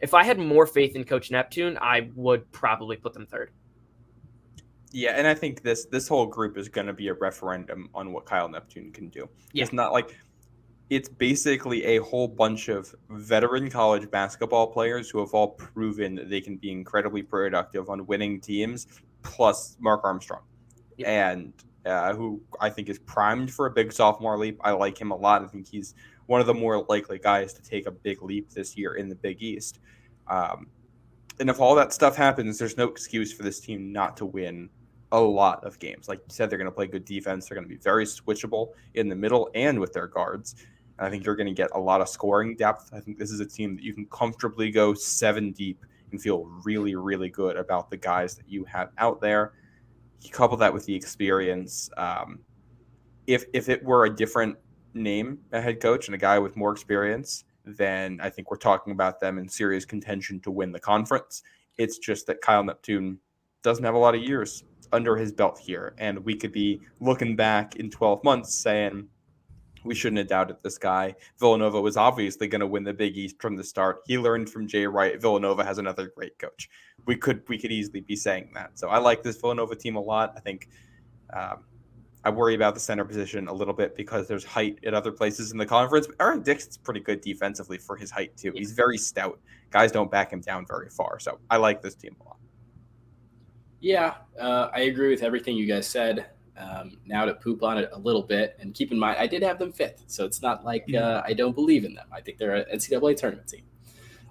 [0.00, 3.50] if I had more faith in Coach Neptune, I would probably put them third.
[4.90, 8.12] Yeah, and I think this this whole group is going to be a referendum on
[8.12, 9.28] what Kyle Neptune can do.
[9.52, 9.64] Yeah.
[9.64, 10.16] It's not like
[10.90, 16.28] it's basically a whole bunch of veteran college basketball players who have all proven that
[16.28, 18.86] they can be incredibly productive on winning teams,
[19.22, 20.42] plus Mark Armstrong,
[20.98, 21.30] yeah.
[21.30, 24.60] and uh, who I think is primed for a big sophomore leap.
[24.62, 25.42] I like him a lot.
[25.42, 25.94] I think he's
[26.26, 29.14] one of the more likely guys to take a big leap this year in the
[29.16, 29.80] Big East.
[30.28, 30.68] Um,
[31.40, 34.70] and if all that stuff happens, there's no excuse for this team not to win
[35.10, 36.08] a lot of games.
[36.08, 37.48] Like you said, they're going to play good defense.
[37.48, 40.56] They're going to be very switchable in the middle and with their guards.
[40.98, 42.90] And I think you're going to get a lot of scoring depth.
[42.92, 46.44] I think this is a team that you can comfortably go seven deep and feel
[46.64, 49.52] really, really good about the guys that you have out there.
[50.22, 51.90] You couple that with the experience.
[51.96, 52.40] Um,
[53.26, 54.56] if if it were a different
[54.94, 58.92] name, a head coach, and a guy with more experience, then I think we're talking
[58.92, 61.42] about them in serious contention to win the conference.
[61.78, 63.18] It's just that Kyle Neptune
[63.62, 65.94] doesn't have a lot of years under his belt here.
[65.98, 69.08] And we could be looking back in 12 months saying,
[69.84, 71.14] we shouldn't have doubted this guy.
[71.38, 74.02] Villanova was obviously going to win the Big East from the start.
[74.06, 75.20] He learned from Jay Wright.
[75.20, 76.68] Villanova has another great coach.
[77.06, 78.78] We could we could easily be saying that.
[78.78, 80.34] So I like this Villanova team a lot.
[80.36, 80.68] I think
[81.32, 81.64] um,
[82.24, 85.50] I worry about the center position a little bit because there's height at other places
[85.50, 86.06] in the conference.
[86.06, 88.52] But Eric Dixon's pretty good defensively for his height too.
[88.54, 89.40] He's very stout.
[89.70, 91.18] Guys don't back him down very far.
[91.18, 92.36] So I like this team a lot.
[93.80, 96.26] Yeah, uh, I agree with everything you guys said.
[96.56, 99.42] Um, now to poop on it a little bit, and keep in mind, I did
[99.42, 102.06] have them fifth, so it's not like uh, I don't believe in them.
[102.12, 103.64] I think they're an NCAA tournament team.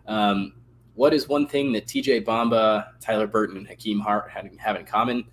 [0.07, 0.53] Um,
[0.93, 4.86] what is one thing that TJ Bamba, Tyler Burton, and Hakim Hart had, have in
[4.86, 5.25] common?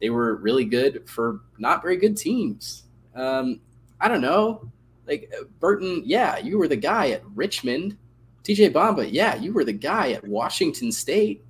[0.00, 2.84] They were really good for not very good teams.
[3.14, 3.60] Um,
[4.00, 4.70] I don't know.
[5.06, 7.96] Like uh, Burton, yeah, you were the guy at Richmond.
[8.42, 11.42] TJ Bamba, yeah, you were the guy at Washington State.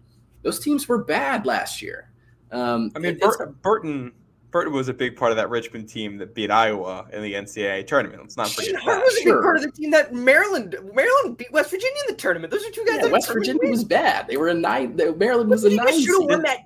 [0.42, 2.12] Those teams were bad last year.
[2.52, 4.12] Um, I mean, Bur- Burton
[4.54, 7.88] Burton was a big part of that Richmond team that beat Iowa in the NCAA
[7.88, 8.22] tournament.
[8.22, 9.02] Let's not forget that.
[9.02, 12.16] was a big part of the team that Maryland Maryland beat West Virginia in the
[12.16, 12.52] tournament.
[12.52, 13.00] Those are two guys.
[13.02, 13.72] Yeah, West Virginia win.
[13.72, 14.28] was bad.
[14.28, 14.94] They were a nine.
[15.16, 16.00] Maryland was a nine.
[16.00, 16.58] Should have won that.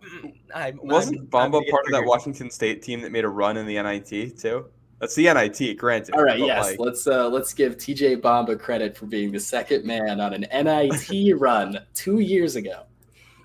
[0.55, 3.83] I, Wasn't Bamba part of that Washington State team that made a run in the
[3.83, 4.67] NIT too?
[5.01, 6.15] That's the NIT, granted.
[6.15, 6.67] All right, yes.
[6.67, 10.45] Like, let's uh, let's give TJ Bamba credit for being the second man on an
[10.53, 12.83] NIT run two years ago.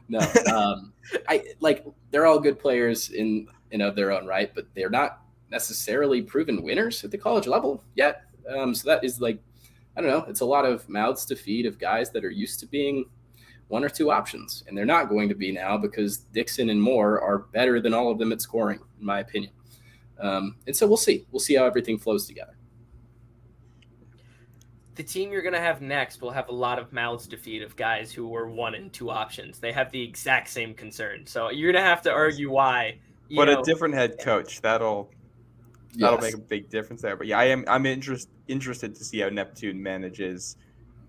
[0.09, 0.19] No,
[0.53, 0.91] um,
[1.29, 5.19] I like they're all good players in in of their own right, but they're not
[5.49, 8.23] necessarily proven winners at the college level yet.
[8.55, 9.39] Um, so that is like,
[9.97, 12.59] I don't know, it's a lot of mouths to feed of guys that are used
[12.61, 13.05] to being
[13.67, 17.19] one or two options, and they're not going to be now because Dixon and Moore
[17.19, 19.51] are better than all of them at scoring, in my opinion.
[20.19, 21.25] Um, and so we'll see.
[21.31, 22.55] We'll see how everything flows together.
[24.95, 27.63] The team you're going to have next will have a lot of mouths to feed
[27.63, 29.57] of guys who were one and two options.
[29.57, 31.25] They have the exact same concern.
[31.25, 32.99] So you're going to have to argue why
[33.35, 35.09] but know, a different head coach that'll
[35.95, 37.15] that'll make a big difference there.
[37.15, 40.57] But yeah, I am I'm interest, interested to see how Neptune manages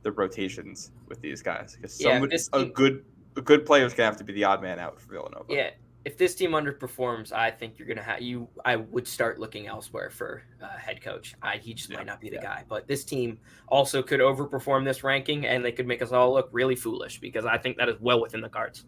[0.02, 3.04] the rotations with these guys because yeah, a good
[3.36, 5.44] a good player is gonna have to be the odd man out for Villanova.
[5.48, 5.70] Yeah,
[6.04, 8.48] if this team underperforms, I think you're gonna have you.
[8.64, 11.34] I would start looking elsewhere for uh, head coach.
[11.42, 11.98] I, he just yeah.
[11.98, 12.42] might not be the yeah.
[12.42, 12.64] guy.
[12.68, 16.48] But this team also could overperform this ranking, and they could make us all look
[16.52, 18.84] really foolish because I think that is well within the cards.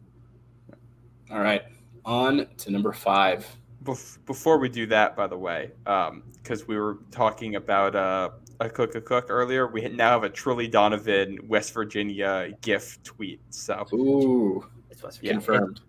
[1.31, 1.63] All right
[2.07, 3.47] on to number five.
[3.85, 8.95] Before we do that, by the way, because um, we were talking about uh, Akok
[8.95, 13.41] Akok earlier, we now have a Trilly Donovan West Virginia GIF tweet.
[13.51, 15.35] So, ooh, it's West Virginia.
[15.35, 15.81] confirmed.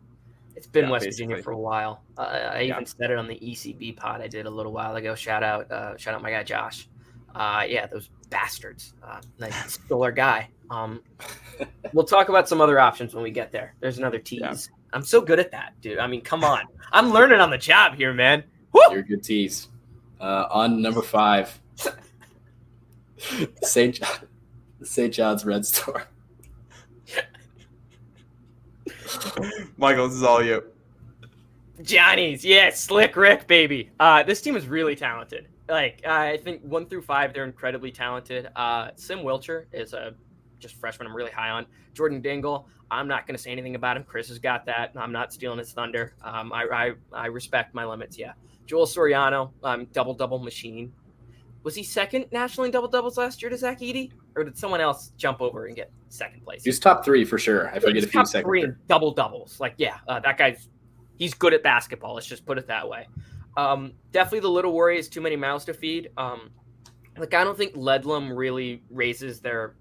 [0.56, 1.26] It's been yeah, West basically.
[1.26, 2.04] Virginia for a while.
[2.18, 2.84] Uh, I even yeah.
[2.86, 5.16] said it on the ECB pod I did a little while ago.
[5.16, 6.88] Shout out, uh, shout out my guy Josh.
[7.34, 8.94] Uh, yeah, those bastards.
[9.04, 10.50] Uh, they stole our guy.
[10.70, 11.02] Um,
[11.94, 13.76] we'll talk about some other options when we get there.
[13.80, 14.42] There's another tease.
[14.42, 14.77] Yeah.
[14.94, 16.00] I'm so good at that, dude.
[16.00, 16.62] I mean, come on.
[16.92, 18.44] I'm learning on the job here, man.
[18.72, 18.82] Woo!
[18.92, 19.70] You're a good tease.
[20.20, 21.60] Uh, on number five,
[23.62, 23.96] St.
[23.96, 24.18] John,
[24.84, 25.14] St.
[25.14, 26.02] John's Red Storm.
[29.78, 30.64] Michael, this is all you.
[31.82, 33.92] Johnny's, yeah, slick Rick, baby.
[34.00, 35.48] Uh, this team is really talented.
[35.70, 38.48] Like I think one through five, they're incredibly talented.
[38.56, 40.16] Uh, Sim Wilcher is a
[40.60, 41.66] just freshman I'm really high on.
[41.94, 44.04] Jordan Dingle, I'm not going to say anything about him.
[44.04, 44.92] Chris has got that.
[44.96, 46.14] I'm not stealing his thunder.
[46.24, 48.18] Um, I, I, I respect my limits.
[48.18, 48.34] Yeah.
[48.66, 50.92] Joel Soriano, um, double double machine.
[51.64, 54.80] Was he second nationally in double doubles last year to Zach Edey, or did someone
[54.80, 56.64] else jump over and get second place?
[56.64, 57.70] He's top three for sure.
[57.70, 58.50] I forget a few top seconds.
[58.50, 59.60] Three in double doubles.
[59.60, 60.70] Like yeah, uh, that guy's
[61.18, 62.16] he's good at basketball.
[62.16, 63.08] Let's just put it that way.
[63.58, 66.10] Um, definitely the little worry is too many mouths to feed.
[66.16, 66.52] Um,
[67.18, 69.76] like I don't think Ledlum really raises their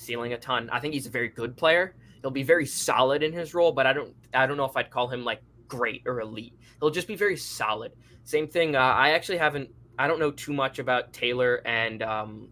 [0.00, 0.68] ceiling a ton.
[0.70, 1.94] I think he's a very good player.
[2.22, 4.90] He'll be very solid in his role, but I don't I don't know if I'd
[4.90, 6.54] call him like great or elite.
[6.80, 7.92] He'll just be very solid.
[8.24, 8.76] Same thing.
[8.76, 9.70] Uh, I actually haven't.
[9.98, 12.48] I don't know too much about Taylor and um,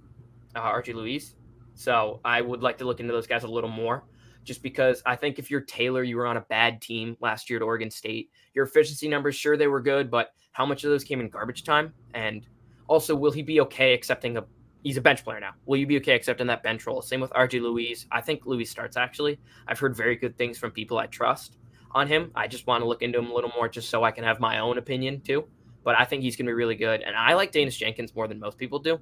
[0.54, 1.34] uh, RJ Luis,
[1.74, 4.04] so I would like to look into those guys a little more.
[4.44, 7.58] Just because I think if you're Taylor, you were on a bad team last year
[7.58, 8.30] at Oregon State.
[8.54, 11.64] Your efficiency numbers, sure, they were good, but how much of those came in garbage
[11.64, 11.92] time?
[12.14, 12.46] And
[12.86, 14.44] also, will he be okay accepting a
[14.88, 15.52] he's a bench player now.
[15.66, 17.02] Will you be okay accepting that bench role?
[17.02, 18.06] Same with RJ Luis.
[18.10, 19.38] I think Luis starts actually.
[19.66, 21.58] I've heard very good things from people I trust
[21.90, 22.30] on him.
[22.34, 24.40] I just want to look into him a little more just so I can have
[24.40, 25.46] my own opinion too.
[25.84, 27.02] But I think he's going to be really good.
[27.02, 28.98] And I like Daniss Jenkins more than most people do.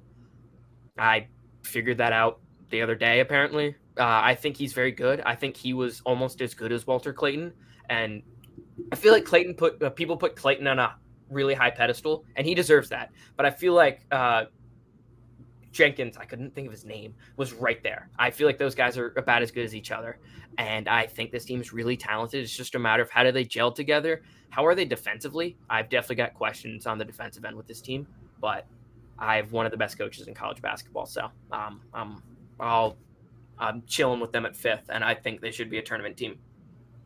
[0.97, 1.27] I
[1.63, 3.73] figured that out the other day, apparently.
[3.97, 5.21] Uh, I think he's very good.
[5.21, 7.53] I think he was almost as good as Walter Clayton.
[7.89, 8.23] And
[8.91, 10.97] I feel like Clayton put uh, people put Clayton on a
[11.29, 13.13] really high pedestal, and he deserves that.
[13.37, 14.45] But I feel like uh,
[15.71, 18.09] Jenkins, I couldn't think of his name, was right there.
[18.17, 20.19] I feel like those guys are about as good as each other.
[20.57, 22.43] And I think this team is really talented.
[22.43, 24.23] It's just a matter of how do they gel together?
[24.49, 25.57] How are they defensively?
[25.69, 28.07] I've definitely got questions on the defensive end with this team,
[28.41, 28.65] but
[29.19, 31.05] I have one of the best coaches in college basketball.
[31.05, 32.23] So um, I'm,
[32.59, 32.97] I'll,
[33.59, 36.37] I'm chilling with them at fifth, and I think they should be a tournament team.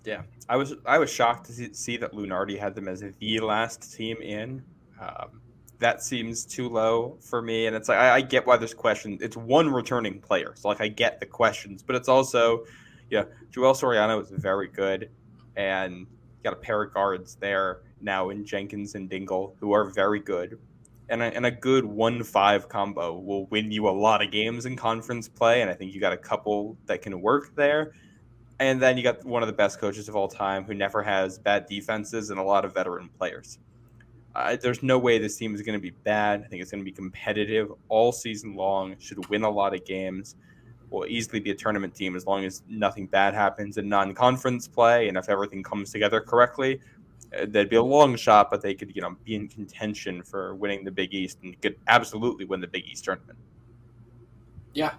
[0.03, 3.93] Yeah, I was I was shocked to see that Lunardi had them as the last
[3.95, 4.63] team in.
[4.99, 5.41] Um,
[5.81, 7.65] that seems too low for me.
[7.65, 9.21] And it's like I, I, get why there's questions.
[9.21, 12.65] It's one returning player, so like I get the questions, but it's also,
[13.09, 15.09] yeah, Joel Soriano is very good,
[15.57, 16.05] and
[16.43, 20.57] got a pair of guards there now in Jenkins and Dingle who are very good.
[21.09, 24.77] And a, and a good one-five combo will win you a lot of games in
[24.77, 27.91] conference play, and I think you got a couple that can work there.
[28.59, 31.39] And then you got one of the best coaches of all time who never has
[31.39, 33.57] bad defenses and a lot of veteran players
[34.61, 36.43] there's no way this team is going to be bad.
[36.43, 38.95] I think it's going to be competitive all season long.
[38.99, 40.35] Should win a lot of games.
[40.89, 45.07] will easily be a tournament team as long as nothing bad happens in non-conference play
[45.07, 46.79] and if everything comes together correctly.
[47.37, 50.53] Uh, they'd be a long shot, but they could, you know, be in contention for
[50.55, 53.37] winning the Big East and could absolutely win the Big East tournament.
[54.73, 54.93] Yeah.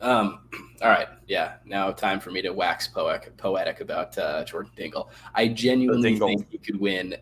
[0.00, 0.40] Um,
[0.82, 1.08] all right.
[1.26, 1.54] Yeah.
[1.64, 5.10] Now time for me to wax poetic, poetic about uh, Jordan Dingle.
[5.34, 6.28] I genuinely Dingle.
[6.28, 7.16] think he could win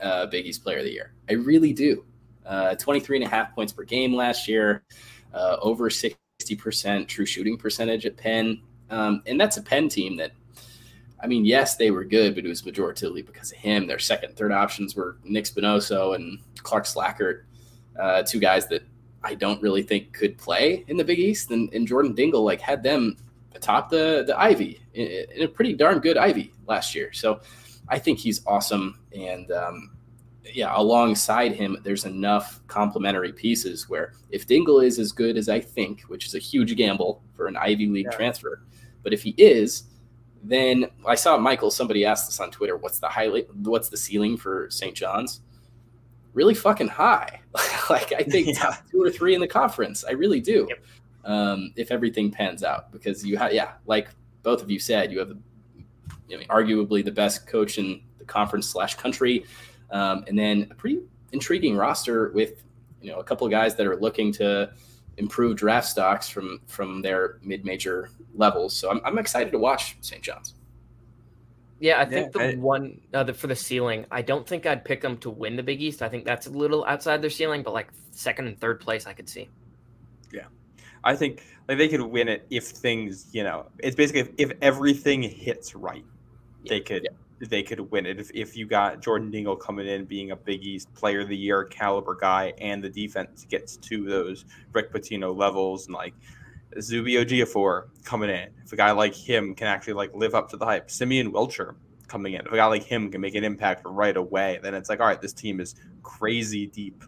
[0.00, 1.12] uh, Big East Player of the Year.
[1.28, 2.04] I really do.
[2.44, 4.84] Uh, 23 and a half points per game last year,
[5.34, 8.60] uh, over 60% true shooting percentage at Penn.
[8.88, 10.30] Um, and that's a Penn team that,
[11.20, 13.86] I mean, yes, they were good, but it was majoritarily because of him.
[13.86, 17.42] Their second, third options were Nick Spinoso and Clark Slajchert,
[17.98, 18.82] uh, two guys that
[19.24, 21.50] I don't really think could play in the Big East.
[21.50, 23.16] And, and Jordan Dingle like had them
[23.56, 27.12] atop the the Ivy in, in, a pretty darn good Ivy last year.
[27.12, 27.40] So
[27.88, 29.00] I think he's awesome.
[29.16, 29.96] And um,
[30.44, 35.60] yeah, alongside him, there's enough complementary pieces where if Dingle is as good as I
[35.60, 38.16] think, which is a huge gamble for an Ivy League yeah.
[38.16, 38.62] transfer,
[39.02, 39.84] but if he is,
[40.42, 41.70] then I saw Michael.
[41.70, 43.52] Somebody asked us on Twitter, "What's the highlight?
[43.54, 44.94] What's the ceiling for St.
[44.94, 45.40] John's?"
[46.34, 47.40] Really fucking high.
[47.90, 48.76] like I think yeah.
[48.90, 50.04] two or three in the conference.
[50.04, 50.66] I really do.
[50.68, 50.84] Yep.
[51.24, 54.08] Um, if everything pans out, because you have, yeah, like
[54.44, 55.38] both of you said, you have the,
[56.28, 59.44] you know, arguably the best coach in the conference slash country.
[59.90, 61.00] Um, and then a pretty
[61.32, 62.64] intriguing roster with
[63.00, 64.72] you know a couple of guys that are looking to
[65.16, 68.74] improve draft stocks from from their mid-major levels.
[68.76, 70.22] So I'm, I'm excited to watch St.
[70.22, 70.54] John's.
[71.78, 74.64] Yeah, I think yeah, the I, one uh, the, for the ceiling, I don't think
[74.64, 76.00] I'd pick them to win the Big East.
[76.00, 79.12] I think that's a little outside their ceiling, but like second and third place, I
[79.12, 79.48] could see.
[80.32, 80.46] Yeah,
[81.04, 84.52] I think like they could win it if things, you know, it's basically if, if
[84.62, 86.04] everything hits right,
[86.66, 86.70] yeah.
[86.70, 87.02] they could.
[87.04, 90.36] Yeah they could win it if, if you got Jordan Dingle coming in being a
[90.36, 94.92] Big East Player of the Year caliber guy, and the defense gets to those Rick
[94.92, 96.14] Pitino levels, and like
[96.80, 100.56] Zuby Ejiofor coming in, if a guy like him can actually like live up to
[100.56, 101.74] the hype, Simeon Wilcher
[102.08, 104.88] coming in, if a guy like him can make an impact right away, then it's
[104.88, 107.04] like all right, this team is crazy deep,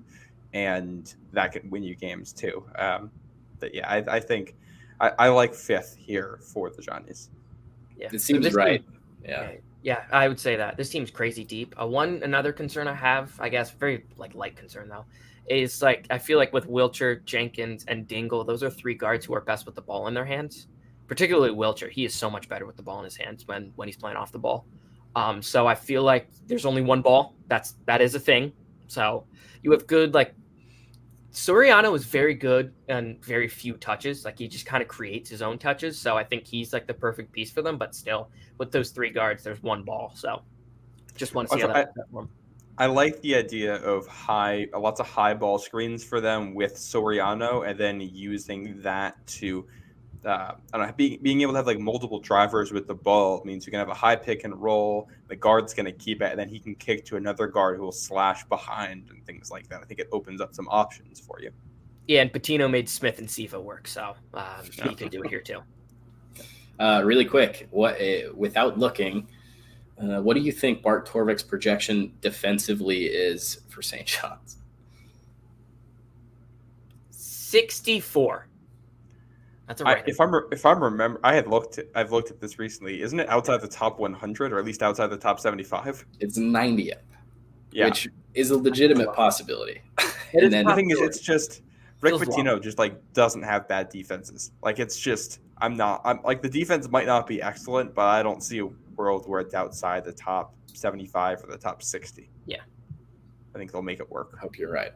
[0.53, 2.65] and that can win you games too.
[2.77, 3.11] Um,
[3.61, 4.57] but yeah, I, I think
[5.01, 7.31] I, I, like fifth here for the Johnnies.
[7.97, 8.85] Yeah, it seems right.
[9.25, 9.53] Yeah.
[9.83, 11.75] Yeah, I would say that this team's crazy deep.
[11.81, 15.05] Uh, one another concern I have, I guess, very like light concern though,
[15.49, 19.35] is like I feel like with Wilcher, Jenkins, and Dingle, those are three guards who
[19.35, 20.67] are best with the ball in their hands.
[21.07, 23.87] Particularly Wilcher, he is so much better with the ball in his hands when when
[23.87, 24.67] he's playing off the ball.
[25.15, 27.35] Um, so I feel like there's only one ball.
[27.47, 28.53] That's that is a thing.
[28.89, 29.25] So
[29.63, 30.35] you have good like
[31.33, 34.25] Soriano is very good and very few touches.
[34.25, 35.99] Like he just kind of creates his own touches.
[35.99, 37.77] So I think he's like the perfect piece for them.
[37.77, 40.13] But still, with those three guards, there's one ball.
[40.15, 40.43] So
[41.17, 41.93] just want to see also, how that,
[42.79, 46.77] I, I like the idea of high, lots of high ball screens for them with
[46.77, 49.67] Soriano, and then using that to
[50.25, 53.43] uh, I don't know, being, being able to have like multiple drivers with the ball
[53.45, 55.09] means you can have a high pick and roll.
[55.29, 57.83] The guard's going to keep it, and then he can kick to another guard who
[57.83, 59.81] will slash behind and things like that.
[59.81, 61.51] I think it opens up some options for you.
[62.07, 65.41] Yeah, and Pitino made Smith and Siva work, so um, he can do it here
[65.41, 65.61] too.
[66.81, 69.27] Uh, really quick, what uh, without looking,
[70.01, 74.07] uh, what do you think Bart Torvik's projection defensively is for St.
[74.07, 74.59] John's?
[77.11, 78.48] Sixty-four.
[79.69, 81.79] That's a I, if I'm if I'm remember, I had looked.
[81.95, 83.03] I've looked at this recently.
[83.03, 86.07] Isn't it outside the top 100 or at least outside the top 75?
[86.21, 86.95] It's 90th,
[87.71, 87.85] yeah.
[87.85, 89.83] which is a legitimate possibility.
[90.33, 91.61] and then the thing is, it's just
[92.01, 94.53] Rick Pitino just like doesn't have bad defenses.
[94.63, 96.01] Like it's just I'm not.
[96.03, 99.41] I'm like the defense might not be excellent, but I don't see a world where
[99.41, 102.31] it's outside the top 75 or the top 60.
[102.47, 102.57] Yeah,
[103.55, 104.39] I think they'll make it work.
[104.39, 104.93] Hope you're right.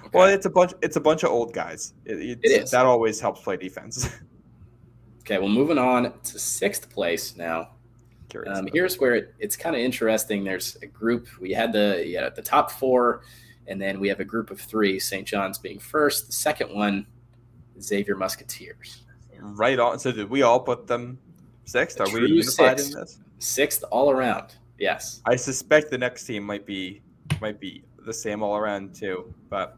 [0.00, 0.18] Okay.
[0.18, 0.72] Well, it's a bunch.
[0.82, 1.94] It's a bunch of old guys.
[2.04, 2.70] It, it is.
[2.70, 4.08] That always helps play defense.
[5.20, 7.70] okay, well, moving on to sixth place now.
[8.46, 10.44] Um, here's where it, it's kind of interesting.
[10.44, 11.26] There's a group.
[11.40, 13.22] We had the yeah the top four,
[13.66, 14.98] and then we have a group of three.
[14.98, 15.26] St.
[15.26, 16.28] John's being first.
[16.28, 17.06] The second one,
[17.80, 19.04] Xavier Musketeers.
[19.38, 19.98] Right on.
[19.98, 21.18] So did we all put them
[21.64, 22.00] sixth?
[22.00, 22.94] Are we unified sixth.
[22.94, 23.18] in this?
[23.38, 24.54] Sixth all around.
[24.78, 25.22] Yes.
[25.26, 27.02] I suspect the next team might be
[27.40, 29.76] might be the same all around too, but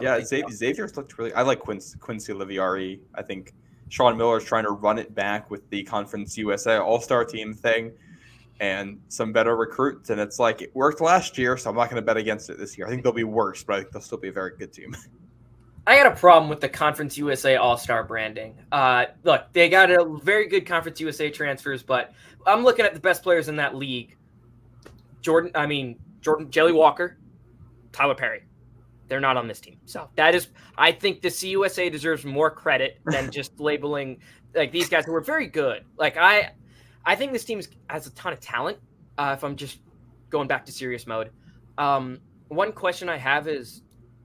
[0.00, 1.32] yeah, Xavier, Xavier's looked really.
[1.34, 3.00] I like Quincy, Quincy Olivari.
[3.14, 3.54] I think
[3.88, 7.54] Sean Miller is trying to run it back with the Conference USA All Star Team
[7.54, 7.92] thing
[8.60, 10.10] and some better recruits.
[10.10, 12.58] And it's like it worked last year, so I'm not going to bet against it
[12.58, 12.86] this year.
[12.86, 14.96] I think they'll be worse, but I think they'll still be a very good team.
[15.88, 18.56] I got a problem with the Conference USA All Star branding.
[18.72, 22.12] Uh, look, they got a very good Conference USA transfers, but
[22.46, 24.16] I'm looking at the best players in that league.
[25.20, 27.18] Jordan, I mean Jordan Jelly Walker,
[27.92, 28.42] Tylor Perry.
[29.08, 29.78] They're not on this team.
[29.84, 34.18] So that is, I think the CUSA deserves more credit than just labeling
[34.54, 35.84] like these guys who are very good.
[35.96, 36.52] Like I,
[37.04, 38.78] I think this team has a ton of talent.
[39.18, 39.78] Uh, if I'm just
[40.30, 41.30] going back to serious mode,
[41.78, 43.82] um, one question I have is,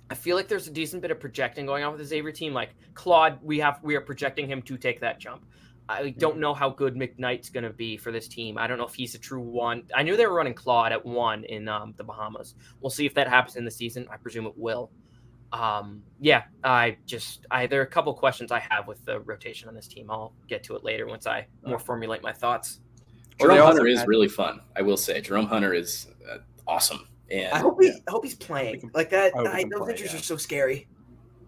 [0.09, 2.53] I feel like there's a decent bit of projecting going on with the Xavier team.
[2.53, 5.45] Like Claude, we have we are projecting him to take that jump.
[5.91, 8.57] I don't know how good McKnight's going to be for this team.
[8.57, 9.83] I don't know if he's a true one.
[9.95, 12.55] I knew they were running Claude at one in um, the Bahamas.
[12.79, 14.07] We'll see if that happens in the season.
[14.11, 14.89] I presume it will.
[15.53, 19.67] Um, yeah, I just I there are a couple questions I have with the rotation
[19.67, 20.09] on this team.
[20.09, 22.79] I'll get to it later once I more formulate my thoughts.
[23.39, 24.61] Jerome Hunter is really fun.
[24.77, 26.37] I will say Jerome Hunter is uh,
[26.67, 27.07] awesome.
[27.29, 29.33] And I hope he I hope he's playing like that.
[29.35, 30.19] I, those injuries yeah.
[30.19, 30.87] are so scary.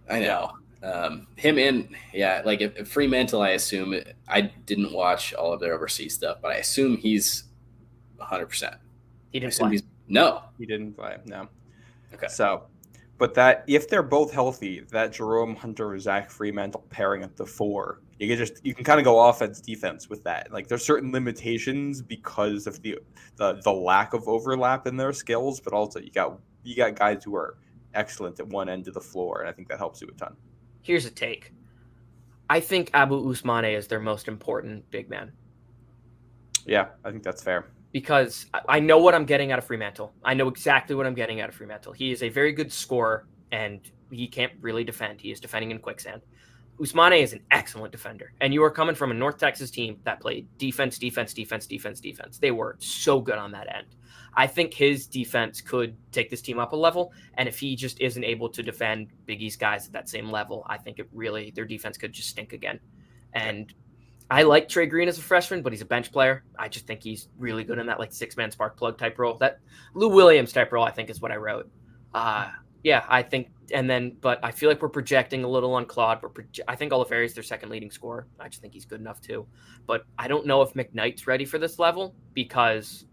[0.10, 0.52] I know.
[0.84, 3.96] Um, him and yeah, like if, if Freemantle, I assume
[4.28, 7.46] I didn't watch all of their overseas stuff, but I assume he's
[8.18, 8.48] 100.
[8.48, 8.76] percent
[9.32, 9.72] He didn't play.
[9.72, 11.18] He's, no, he didn't play.
[11.26, 11.48] No.
[12.14, 12.28] Okay.
[12.28, 12.64] So,
[13.18, 18.02] but that if they're both healthy, that Jerome Hunter Zach Freemantle pairing at the four,
[18.20, 20.52] you can just you can kind of go offense defense with that.
[20.52, 23.00] Like there's certain limitations because of the
[23.38, 27.24] the the lack of overlap in their skills, but also you got you got guys
[27.24, 27.56] who are
[27.94, 30.36] excellent at one end of the floor, and I think that helps you a ton
[30.84, 31.52] here's a take.
[32.50, 35.32] I think Abou Ousmane is their most important big man.
[36.66, 37.72] Yeah, I think that's fair.
[37.92, 40.12] Because I know what I'm getting out of Freemantle.
[40.24, 41.96] I know exactly what I'm getting out of Freemantle.
[41.96, 43.80] He is a very good scorer and
[44.12, 45.22] he can't really defend.
[45.22, 46.22] He is defending in quicksand.
[46.80, 48.34] Ousmane is an excellent defender.
[48.41, 51.99] And you are coming from a North Texas team that played defense, defense, defense, defense,
[51.99, 52.39] defense.
[52.39, 53.88] They were so good on that end.
[54.36, 57.13] I think his defense could take this team up a level.
[57.36, 60.65] And if he just isn't able to defend Big East guys at that same level,
[60.67, 62.80] I think it really their defense could just stink again.
[63.34, 63.71] And
[64.32, 66.43] I like Trey Green as a freshman, but he's a bench player.
[66.57, 69.36] I just think he's really good in that like six man spark plug type role.
[69.38, 69.59] That
[69.93, 71.69] Lou Williams type role, I think, is what I wrote.
[72.13, 72.49] Uh,
[72.84, 76.21] yeah, I think, and then, but I feel like we're projecting a little on Claude.
[76.21, 78.28] We're proje- I think Olivari is their second leading scorer.
[78.39, 79.47] I just think he's good enough too.
[79.86, 83.05] But I don't know if McKnight's ready for this level because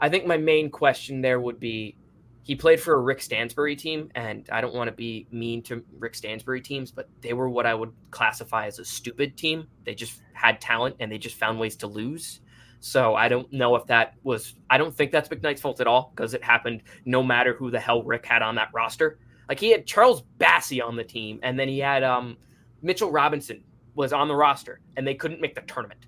[0.00, 1.96] I think my main question there would be
[2.44, 5.84] he played for a Rick Stansbury team, and I don't want to be mean to
[5.98, 9.68] Rick Stansbury teams, but they were what I would classify as a stupid team.
[9.84, 12.40] They just had talent and they just found ways to lose.
[12.80, 16.12] So I don't know if that was, I don't think that's McKnight's fault at all
[16.16, 19.20] because it happened no matter who the hell Rick had on that roster.
[19.52, 22.38] Like he had Charles Bassey on the team, and then he had um,
[22.80, 23.62] Mitchell Robinson
[23.94, 26.06] was on the roster, and they couldn't make the tournament.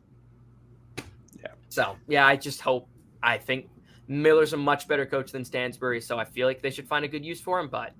[1.39, 1.49] Yeah.
[1.69, 2.89] So yeah, I just hope,
[3.23, 3.69] I think
[4.09, 7.09] Miller's a much better coach than Stansbury, so I feel like they should find a
[7.09, 7.69] good use for him.
[7.69, 7.93] But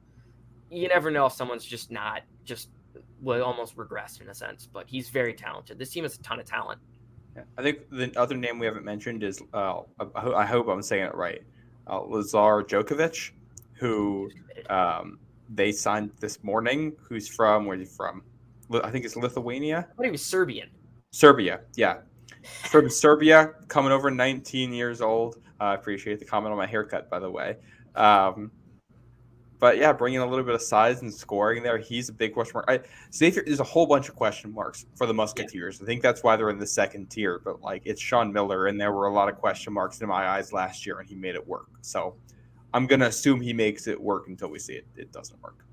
[0.71, 2.71] you never know if someone's just not just
[3.21, 4.67] will almost regress in a sense.
[4.67, 5.79] But he's very talented.
[5.79, 6.81] This team has a ton of talent.
[7.37, 7.43] Yeah.
[7.59, 9.83] I think the other name we haven't mentioned is uh,
[10.25, 11.43] I hope I'm saying it right,
[11.87, 13.33] uh, Lazar Djokovic,
[13.75, 14.31] who
[14.71, 15.19] um,
[15.49, 16.93] they signed this morning.
[17.09, 17.67] Who's from?
[17.67, 18.23] Where's he from?
[18.83, 19.87] I think it's Lithuania.
[19.91, 20.71] I thought he was Serbian.
[21.11, 21.99] Serbia, yeah,
[22.45, 25.37] from Serbia, coming over, 19 years old.
[25.61, 27.57] I uh, appreciate the comment on my haircut, by the way.
[27.95, 28.51] Um,
[29.61, 32.53] but yeah, bringing a little bit of size and scoring there, he's a big question
[32.55, 32.67] mark.
[32.69, 32.81] I,
[33.15, 35.79] Xavier, there's a whole bunch of question marks for the Musketeers.
[35.79, 35.85] Yeah.
[35.85, 37.41] I think that's why they're in the second tier.
[37.43, 40.29] But like, it's Sean Miller, and there were a lot of question marks in my
[40.29, 41.69] eyes last year, and he made it work.
[41.81, 42.17] So
[42.75, 44.87] I'm gonna assume he makes it work until we see it.
[44.97, 45.65] It doesn't work.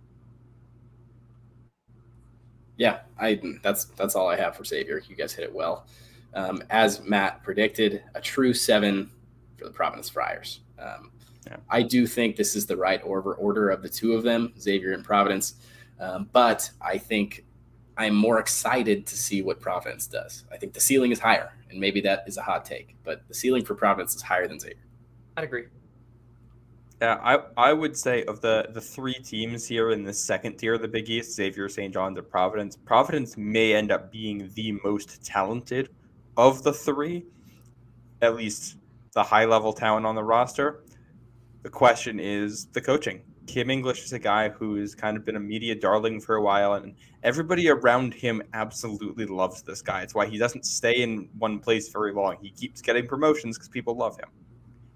[2.78, 5.02] Yeah, I that's that's all I have for Xavier.
[5.10, 5.88] You guys hit it well.
[6.36, 9.10] Um, as Matt predicted, a true seven
[9.58, 10.62] for the Providence Friars.
[10.80, 11.12] Um,
[11.48, 11.58] yeah.
[11.70, 14.94] I do think this is the right order order of the two of them, Xavier
[14.94, 15.56] and Providence.
[16.00, 17.46] Um, but I think
[17.98, 20.46] I'm more excited to see what Providence does.
[20.52, 23.34] I think the ceiling is higher, and maybe that is a hot take, but the
[23.34, 24.78] ceiling for Providence is higher than Xavier.
[25.36, 25.66] I'd agree.
[27.02, 30.76] Yeah, I, I would say of the, the three teams here in the second tier
[30.76, 31.92] of the Big East, Xavier, St.
[31.92, 35.90] John's, and Providence, Providence may end up being the most talented
[36.38, 37.26] of the three,
[38.22, 38.78] at least
[39.14, 40.84] the high level talent on the roster.
[41.64, 43.22] The question is the coaching.
[43.48, 46.76] Kim English is a guy who's kind of been a media darling for a while,
[46.76, 46.94] and
[47.24, 50.04] everybody around him absolutely loves this guy.
[50.04, 52.38] It's why he doesn't stay in one place very long.
[52.40, 54.30] He keeps getting promotions because people love him.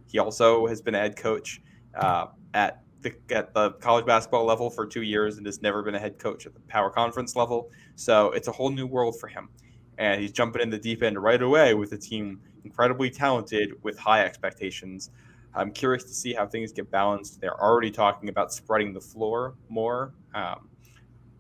[0.06, 1.62] He also has been head coach
[1.98, 5.96] uh, at the at the college basketball level for two years and has never been
[5.96, 7.70] a head coach at the power conference level.
[7.96, 9.50] So it's a whole new world for him
[9.98, 13.98] and he's jumping in the deep end right away with a team incredibly talented with
[13.98, 15.12] high expectations.
[15.54, 17.40] I'm curious to see how things get balanced.
[17.40, 20.14] They're already talking about spreading the floor more.
[20.34, 20.70] Um,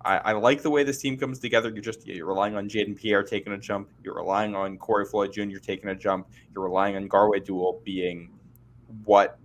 [0.07, 1.69] I, like the way this team comes together.
[1.69, 3.89] You're just you're relying on Jayden Pierre taking a jump.
[4.03, 5.57] You're relying on Corey Floyd Jr.
[5.57, 6.27] taking a jump.
[6.53, 8.29] You're relying on Garwey Dual being
[9.03, 9.39] what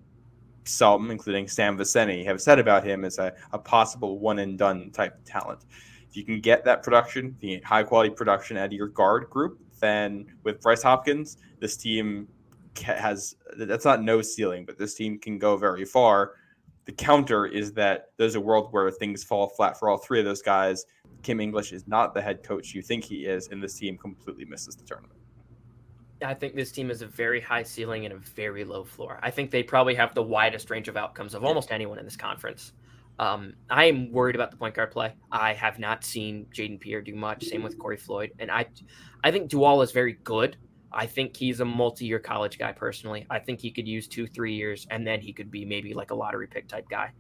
[0.65, 4.91] some, including Sam Vecenie, have said about him as a, a possible one and done
[4.91, 5.65] type talent.
[6.09, 9.61] If you can get that production, the high quality production out of your guard group,
[9.81, 12.29] then with Bryce Hopkins, this team
[12.83, 16.33] has that's not no ceiling, but this team can go very far.
[16.85, 20.25] The counter is that there's a world where things fall flat for all three of
[20.25, 20.85] those guys.
[21.23, 24.45] Kim English is not the head coach you think he is, and this team completely
[24.45, 25.20] misses the tournament.
[26.23, 29.19] I think this team is a very high ceiling and a very low floor.
[29.23, 32.17] I think they probably have the widest range of outcomes of almost anyone in this
[32.17, 32.73] conference.
[33.19, 35.13] Um, I am worried about the point guard play.
[35.31, 37.45] I have not seen Jayden Pierre do much.
[37.45, 38.67] Same with Corey Floyd, and I,
[39.23, 40.57] I think Dual is very good.
[40.93, 43.27] I think he's a multi-year college guy personally.
[43.31, 46.11] I think he could use two, three years, and then he could be maybe like
[46.11, 47.13] a lottery pick type guy.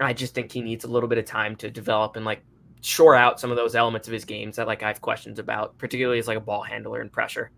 [0.00, 2.42] I just think he needs a little bit of time to develop and like
[2.80, 5.78] shore out some of those elements of his games that like I have questions about,
[5.78, 7.50] particularly as like a ball handler and pressure.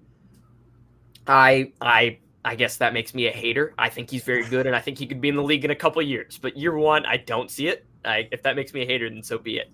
[1.26, 3.74] I I I guess that makes me a hater.
[3.78, 5.70] I think he's very good, and I think he could be in the league in
[5.70, 6.38] a couple years.
[6.38, 7.86] But year one, I don't see it.
[8.04, 9.70] I, if that makes me a hater, then so be it.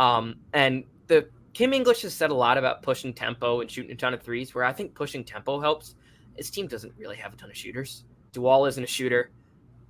[0.00, 3.94] Um, and the Kim English has said a lot about pushing tempo and shooting a
[3.94, 4.54] ton of threes.
[4.54, 5.94] Where I think pushing tempo helps.
[6.36, 8.04] His team doesn't really have a ton of shooters.
[8.32, 9.30] Dual isn't a shooter.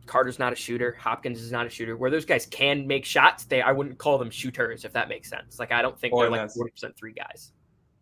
[0.07, 0.97] Carter's not a shooter.
[0.99, 1.97] Hopkins is not a shooter.
[1.97, 5.29] Where those guys can make shots, they I wouldn't call them shooters if that makes
[5.29, 5.59] sense.
[5.59, 7.53] Like I don't think they're like forty percent three guys.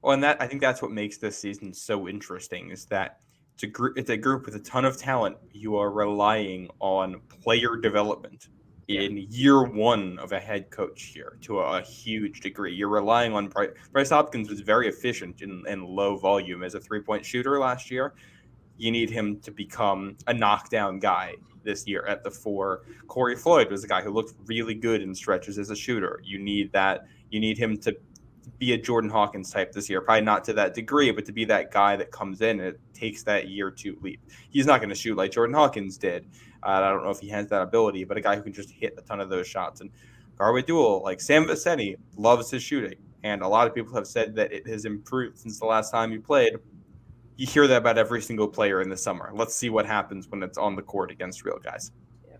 [0.07, 3.19] Well, and that I think that's what makes this season so interesting is that
[3.55, 5.37] it's a group it's a group with a ton of talent.
[5.51, 8.51] You are relying on player development
[8.87, 12.73] in year one of a head coach here to a, a huge degree.
[12.73, 16.81] You're relying on Bryce, Bryce Hopkins was very efficient in, in low volume as a
[16.81, 18.15] three point shooter last year.
[18.77, 21.35] You need him to become a knockdown guy
[21.65, 22.83] this year at the four.
[23.09, 26.21] Corey Floyd was a guy who looked really good in stretches as a shooter.
[26.23, 27.09] You need that.
[27.31, 27.97] You need him to
[28.59, 30.01] be a Jordan Hawkins type this year.
[30.01, 32.81] Probably not to that degree, but to be that guy that comes in and it
[32.95, 34.21] takes that year to leap.
[34.51, 36.27] He's not going to shoot like Jordan Hawkins did.
[36.63, 38.71] Uh, I don't know if he has that ability, but a guy who can just
[38.71, 39.81] hit a ton of those shots.
[39.81, 39.91] And
[40.37, 42.99] Garwey Dual, like Sam Vecenie, loves his shooting.
[43.23, 46.11] And a lot of people have said that it has improved since the last time
[46.11, 46.55] he played.
[47.37, 49.31] You hear that about every single player in the summer.
[49.35, 51.91] Let's see what happens when it's on the court against real guys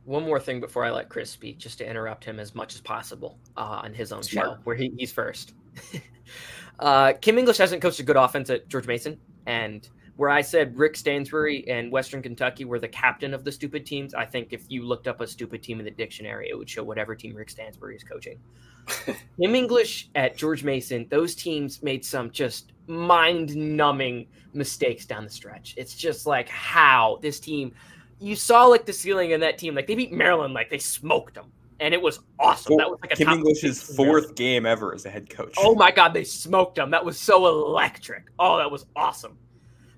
[0.07, 2.81] one more thing before I let Chris speak, just to interrupt him as much as
[2.81, 4.47] possible uh, on his own Smart.
[4.47, 5.55] show, where he, he's first.
[6.79, 10.77] uh, Kim English hasn't coached a good offense at George Mason, and where I said
[10.77, 14.65] Rick Stansbury and Western Kentucky were the captain of the stupid teams, I think if
[14.69, 17.51] you looked up a stupid team in the dictionary, it would show whatever team Rick
[17.51, 18.39] Stansbury is coaching.
[19.07, 25.75] Kim English at George Mason, those teams made some just mind-numbing mistakes down the stretch.
[25.77, 27.75] It's just like how this team
[28.19, 29.75] you saw like the ceiling in that team.
[29.75, 32.77] Like they beat Maryland, like they smoked them, and it was awesome.
[32.77, 35.55] that was like a Kim English's fourth game ever as a head coach.
[35.59, 36.91] Oh my god, they smoked them.
[36.91, 38.31] That was so electric.
[38.39, 39.39] Oh, that was awesome.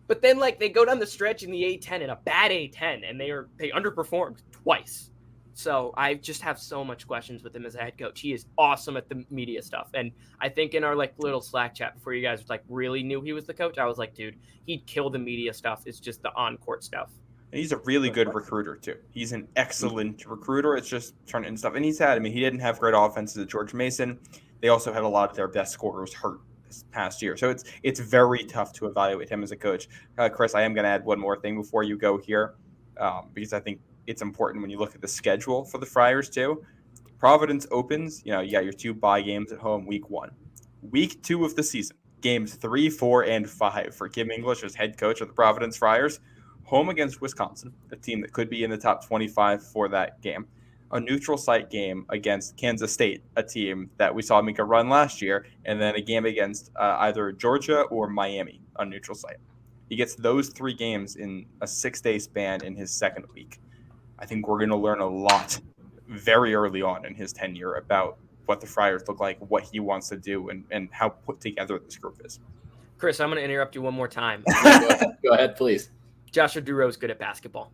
[0.07, 3.09] But then like they go down the stretch in the A10 in a bad A10,
[3.09, 5.11] and they are they underperformed twice.
[5.55, 8.21] So I just have so much questions with him as a head coach.
[8.21, 10.11] He is awesome at the media stuff, and
[10.41, 13.33] I think in our like little Slack chat before you guys like really knew he
[13.33, 15.83] was the coach, I was like, dude, he'd kill the media stuff.
[15.85, 17.11] It's just the on court stuff.
[17.51, 18.97] And he's a really good recruiter too.
[19.11, 20.77] He's an excellent recruiter.
[20.77, 21.75] It's just turning stuff.
[21.75, 22.17] And he's had.
[22.17, 24.19] I mean, he didn't have great offenses at George Mason.
[24.61, 27.37] They also had a lot of their best scorers hurt this past year.
[27.37, 29.89] So it's it's very tough to evaluate him as a coach.
[30.19, 32.55] Uh, Chris, I am going to add one more thing before you go here,
[32.99, 36.29] um, because I think it's important when you look at the schedule for the Friars
[36.29, 36.63] too.
[37.19, 38.23] Providence opens.
[38.25, 40.31] You know, you got your two bye games at home week one.
[40.83, 44.99] Week two of the season, games three, four, and five for Kim English as head
[44.99, 46.21] coach of the Providence Friars
[46.69, 50.47] home against Wisconsin, a team that could be in the top 25 for that game.
[50.93, 54.91] A neutral site game against Kansas State, a team that we saw make a run
[54.91, 59.39] last year, and then a game against uh, either Georgia or Miami on neutral site.
[59.89, 63.61] He gets those three games in a six day span in his second week.
[64.19, 65.59] I think we're going to learn a lot
[66.07, 70.11] very early on in his tenure about what the Friars look like, what he wants
[70.11, 72.41] to do, and, and how put together this group is.
[72.99, 74.45] Chris, I'm going to interrupt you one more time.
[74.63, 75.91] Go ahead, Go ahead please.
[76.31, 77.73] Josh Oduro is good at basketball.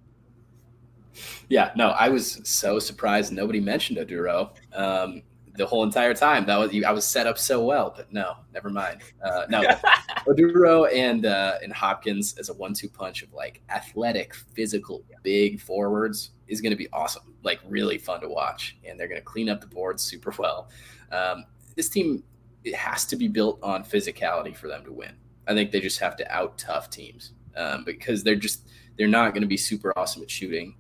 [1.48, 5.22] Yeah, no, I was so surprised nobody mentioned Oduro um,
[5.56, 6.46] the whole entire time.
[6.46, 9.02] That was I was set up so well, but no, never mind.
[9.22, 9.62] Uh, no,
[10.28, 16.30] Oduro and uh, and Hopkins as a one-two punch of like athletic, physical, big forwards
[16.48, 17.34] is going to be awesome.
[17.42, 20.68] Like really fun to watch, and they're going to clean up the board super well.
[21.12, 21.44] Um,
[21.76, 22.24] this team
[22.64, 25.12] it has to be built on physicality for them to win.
[25.46, 29.32] I think they just have to out tough teams um, because they're just they're not
[29.32, 30.74] going to be super awesome at shooting.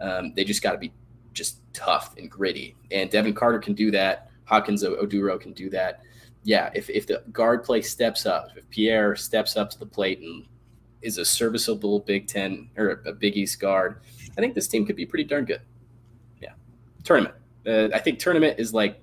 [0.00, 0.92] Um, they just got to be
[1.32, 2.76] just tough and gritty.
[2.90, 4.30] And Devin Carter can do that.
[4.44, 6.02] Hawkins Oduro can do that.
[6.42, 10.20] Yeah, if, if the guard play steps up, if Pierre steps up to the plate
[10.20, 10.46] and
[11.02, 14.00] is a serviceable Big Ten or a Big East guard,
[14.36, 15.60] I think this team could be pretty darn good.
[16.40, 16.52] Yeah,
[17.04, 17.34] tournament.
[17.66, 19.00] Uh, I think tournament is like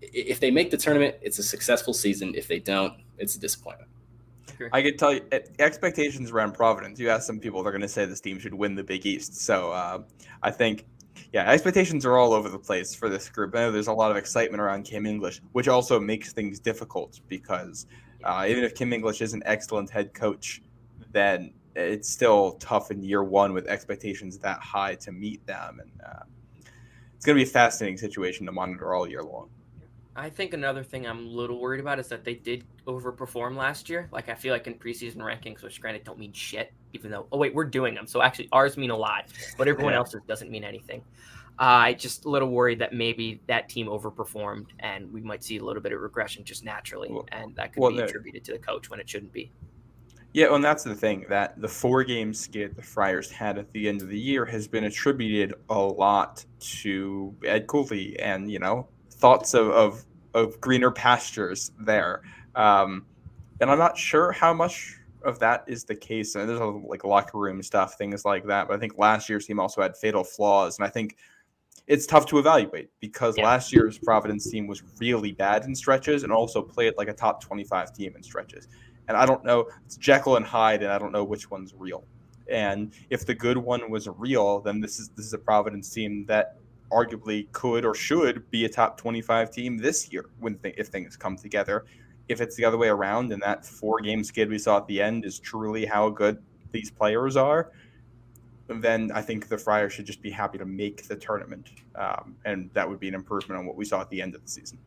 [0.00, 2.34] if they make the tournament, it's a successful season.
[2.34, 3.90] If they don't, it's a disappointment.
[4.72, 5.22] I could tell you
[5.58, 6.98] expectations around Providence.
[6.98, 9.36] You ask some people, they're going to say this team should win the Big East.
[9.36, 10.02] So uh,
[10.42, 10.86] I think,
[11.32, 13.54] yeah, expectations are all over the place for this group.
[13.54, 17.20] I know there's a lot of excitement around Kim English, which also makes things difficult
[17.28, 17.86] because
[18.24, 20.62] uh, even if Kim English is an excellent head coach,
[21.12, 25.80] then it's still tough in year one with expectations that high to meet them.
[25.80, 26.22] And uh,
[27.14, 29.50] it's going to be a fascinating situation to monitor all year long.
[30.16, 33.88] I think another thing I'm a little worried about is that they did overperform last
[33.88, 34.08] year.
[34.10, 37.38] Like I feel like in preseason rankings, which granted don't mean shit, even though oh
[37.38, 39.26] wait we're doing them, so actually ours mean a lot,
[39.56, 39.98] but everyone yeah.
[39.98, 41.02] else's doesn't mean anything.
[41.60, 45.58] Uh, I just a little worried that maybe that team overperformed and we might see
[45.58, 48.52] a little bit of regression just naturally, well, and that could well, be attributed to
[48.52, 49.50] the coach when it shouldn't be.
[50.34, 53.88] Yeah, and that's the thing that the four game skid the Friars had at the
[53.88, 58.86] end of the year has been attributed a lot to Ed Cooley and you know
[59.10, 62.22] thoughts of, of of greener pastures there.
[62.54, 63.06] Um,
[63.60, 66.34] and I'm not sure how much of that is the case.
[66.34, 68.68] And there's a, like locker room stuff, things like that.
[68.68, 71.16] But I think last year's team also had fatal flaws, and I think
[71.86, 73.44] it's tough to evaluate because yeah.
[73.44, 77.42] last year's Providence team was really bad in stretches and also played like a top
[77.42, 78.68] 25 team in stretches.
[79.08, 82.04] And I don't know, it's Jekyll and Hyde, and I don't know which one's real.
[82.50, 86.24] And if the good one was real, then this is this is a Providence team
[86.26, 86.56] that
[86.90, 91.16] arguably could or should be a top 25 team this year when th- if things
[91.16, 91.84] come together.
[92.28, 95.00] If it's the other way around and that four game skid we saw at the
[95.00, 97.72] end is truly how good these players are,
[98.68, 101.70] then I think the Friars should just be happy to make the tournament.
[101.94, 104.42] Um, and that would be an improvement on what we saw at the end of
[104.42, 104.78] the season.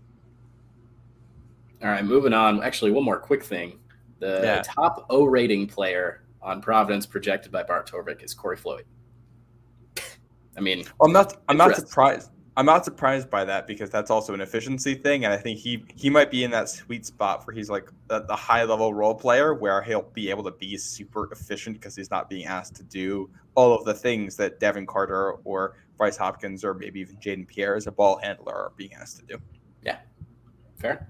[1.82, 2.62] All right, moving on.
[2.64, 3.80] Actually, one more quick thing.
[4.20, 4.62] The yeah.
[4.64, 8.86] top O rating player on Providence projected by Bart Torvik is Corey Floyd.
[10.58, 11.38] I mean, I'm not.
[11.50, 12.30] I'm not surprised.
[12.62, 15.84] I'm not surprised by that because that's also an efficiency thing, and I think he
[15.95, 19.16] he might be in that sweet spot where he's like the, the high level role
[19.16, 22.84] player where he'll be able to be super efficient because he's not being asked to
[22.84, 27.47] do all of the things that Devin Carter or Bryce Hopkins or maybe even Jayden
[27.47, 29.41] Pierre as a ball handler are being asked to do.
[29.82, 29.97] Yeah,
[30.78, 31.09] fair.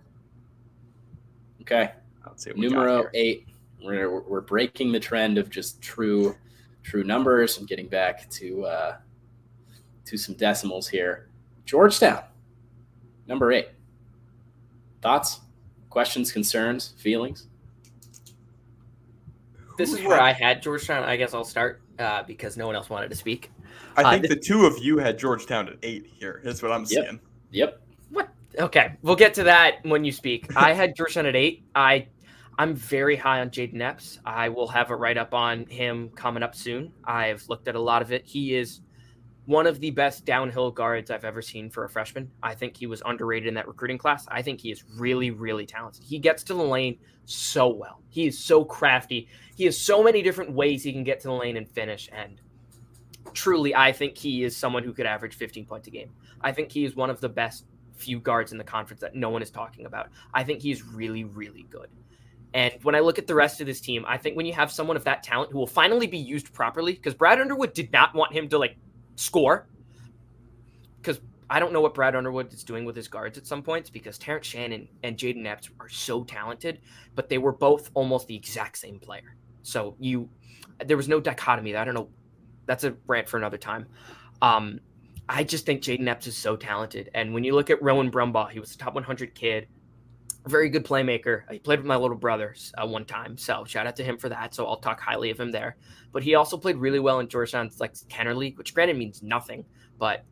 [1.64, 1.91] Okay,
[2.26, 2.54] let's see.
[2.56, 3.49] numero eight.
[3.84, 6.34] We're we're breaking the trend of just true
[6.82, 8.66] true numbers and getting back to.
[8.66, 8.97] Uh,
[10.06, 11.31] to some decimals here.
[11.72, 12.22] Georgetown,
[13.28, 13.70] number eight.
[15.02, 15.40] Thoughts,
[15.90, 17.48] questions, concerns, feelings?
[19.78, 21.06] This is where I had Georgetown.
[21.06, 23.52] I guess I'll start uh, because no one else wanted to speak.
[23.96, 26.42] I uh, think the two of you had Georgetown at eight here.
[26.44, 27.06] Is what I'm yep.
[27.06, 27.20] seeing.
[27.52, 27.82] Yep.
[28.10, 28.28] What?
[28.60, 30.54] Okay, we'll get to that when you speak.
[30.58, 31.64] I had Georgetown at eight.
[31.74, 32.06] I
[32.60, 34.20] I'm very high on Jayden Epps.
[34.26, 36.92] I will have a write up on him coming up soon.
[37.06, 38.26] I've looked at a lot of it.
[38.26, 38.82] He is
[39.46, 42.30] one of the best downhill guards I've ever seen for a freshman.
[42.44, 44.26] I think he was underrated in that recruiting class.
[44.30, 46.04] I think he is really, really talented.
[46.04, 48.02] He gets to the lane so well.
[48.10, 49.28] He is so crafty.
[49.56, 52.10] He has so many different ways he can get to the lane and finish.
[52.12, 52.39] And
[53.34, 56.12] truly, I think he is someone who could average 15 points a game.
[56.42, 57.66] I think he is one of the best
[57.96, 60.10] few guards in the conference that no one is talking about.
[60.34, 61.88] I think he's really, really good.
[62.54, 64.72] And when I look at the rest of this team, I think when you have
[64.72, 68.14] someone of that talent who will finally be used properly, because Brad Underwood did not
[68.14, 68.76] want him to like
[69.16, 69.68] score.
[71.01, 73.89] Because I don't know what Brad Underwood is doing with his guards at some points
[73.89, 76.80] because Terrence Shannon and Jayden Epps are so talented,
[77.16, 79.36] but they were both almost the exact same player.
[79.64, 80.30] So you,
[80.86, 81.76] there was no dichotomy.
[81.76, 82.09] I don't know.
[82.68, 83.88] That's a rant for another time.
[84.41, 84.80] Um,
[85.28, 87.09] I just think Jayden Epps is so talented.
[87.14, 89.68] And when you look at Rowan Brumbaugh, he was a top 100 kid,
[90.50, 91.44] very good playmaker.
[91.52, 94.30] He played with my little brother uh, one time, so shout out to him for
[94.30, 94.56] that.
[94.56, 95.78] So I'll talk highly of him there.
[96.12, 99.66] But he also played really well in Georgetown's like Kenner League, which granted means nothing,
[99.98, 100.26] but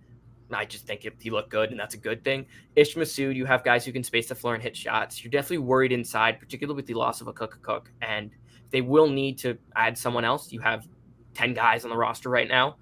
[0.51, 2.45] I just think it, he looked good, and that's a good thing.
[2.75, 5.23] Ish Massoud, you have guys who can space the floor and hit shots.
[5.23, 7.91] You're definitely worried inside, particularly with the loss of a Cook, cook.
[8.01, 8.31] and
[8.71, 10.51] they will need to add someone else.
[10.51, 10.87] You have
[11.33, 12.77] ten guys on the roster right now.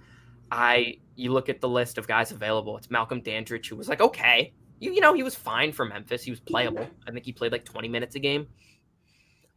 [0.51, 2.77] I you look at the list of guys available.
[2.77, 6.23] It's Malcolm Dandridge, who was like okay, you, you know, he was fine for Memphis.
[6.23, 6.87] He was playable.
[7.07, 8.47] I think he played like 20 minutes a game.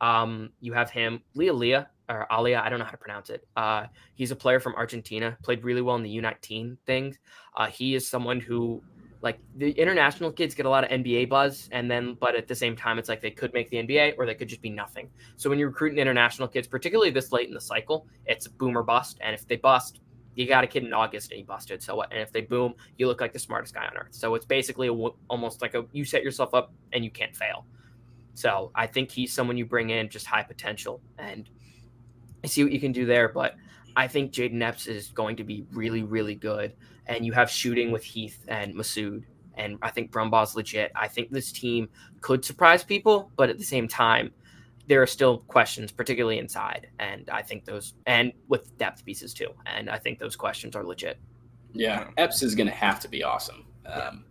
[0.00, 3.46] Um, you have him, Leah Leah or Alia, I don't know how to pronounce it.
[3.56, 7.18] Uh, he's a player from Argentina, played really well in the U19 things.
[7.56, 8.82] Uh, he is someone who,
[9.22, 12.54] like, the international kids get a lot of NBA buzz, and then, but at the
[12.54, 15.08] same time, it's like they could make the NBA or they could just be nothing.
[15.36, 18.82] So when you're recruiting international kids, particularly this late in the cycle, it's boom or
[18.82, 19.18] bust.
[19.20, 20.00] And if they bust,
[20.40, 21.82] you got a kid in August and he busted.
[21.82, 22.10] So what?
[22.10, 24.08] And if they boom, you look like the smartest guy on earth.
[24.12, 24.92] So it's basically a,
[25.28, 27.66] almost like a you set yourself up and you can't fail.
[28.34, 31.48] So I think he's someone you bring in just high potential and
[32.42, 33.28] I see what you can do there.
[33.28, 33.54] But
[33.96, 36.72] I think Jayden Epps is going to be really, really good.
[37.06, 39.24] And you have shooting with Heath and Massoud.
[39.54, 40.90] And I think Brumbaugh's legit.
[40.94, 41.90] I think this team
[42.22, 44.32] could surprise people, but at the same time,
[44.90, 46.88] there are still questions, particularly inside.
[46.98, 49.50] And I think those, and with depth pieces too.
[49.66, 51.16] And I think those questions are legit.
[51.72, 53.66] Yeah, Epps is going to have to be awesome.
[53.86, 54.24] Um,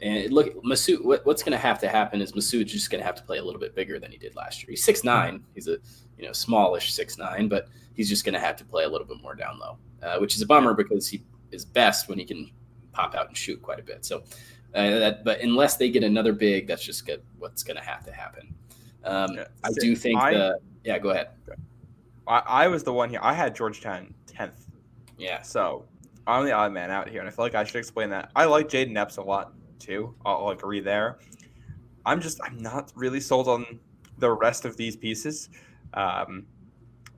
[0.00, 3.04] and look, Massoud, what, what's going to have to happen is Massoud's just going to
[3.04, 4.70] have to play a little bit bigger than he did last year.
[4.70, 5.42] He's six nine.
[5.52, 5.78] He's a
[6.16, 9.08] you know smallish six nine, but he's just going to have to play a little
[9.08, 12.24] bit more down low, uh, which is a bummer because he is best when he
[12.24, 12.52] can
[12.92, 14.04] pop out and shoot quite a bit.
[14.04, 14.18] So,
[14.76, 18.04] uh, that, but unless they get another big, that's just good, what's going to have
[18.04, 18.54] to happen.
[19.04, 19.44] Um, yeah.
[19.62, 20.98] I do think I, the yeah.
[20.98, 21.28] Go ahead.
[22.26, 23.20] I, I was the one here.
[23.22, 24.70] I had Georgetown tenth.
[25.18, 25.42] Yeah.
[25.42, 25.84] So
[26.26, 28.30] I'm the odd man out here, and I feel like I should explain that.
[28.34, 30.14] I like Jayden Epps a lot too.
[30.24, 31.18] I'll, I'll agree there.
[32.06, 33.78] I'm just I'm not really sold on
[34.18, 35.50] the rest of these pieces.
[35.94, 36.46] Um,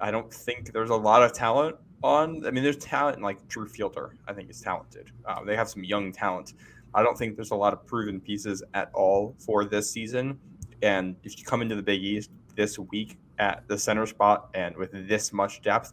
[0.00, 2.44] I don't think there's a lot of talent on.
[2.46, 4.14] I mean, there's talent like Drew Fielder.
[4.26, 5.10] I think is talented.
[5.24, 6.54] Uh, they have some young talent.
[6.94, 10.38] I don't think there's a lot of proven pieces at all for this season.
[10.82, 14.76] And if you come into the Big East this week at the center spot and
[14.76, 15.92] with this much depth,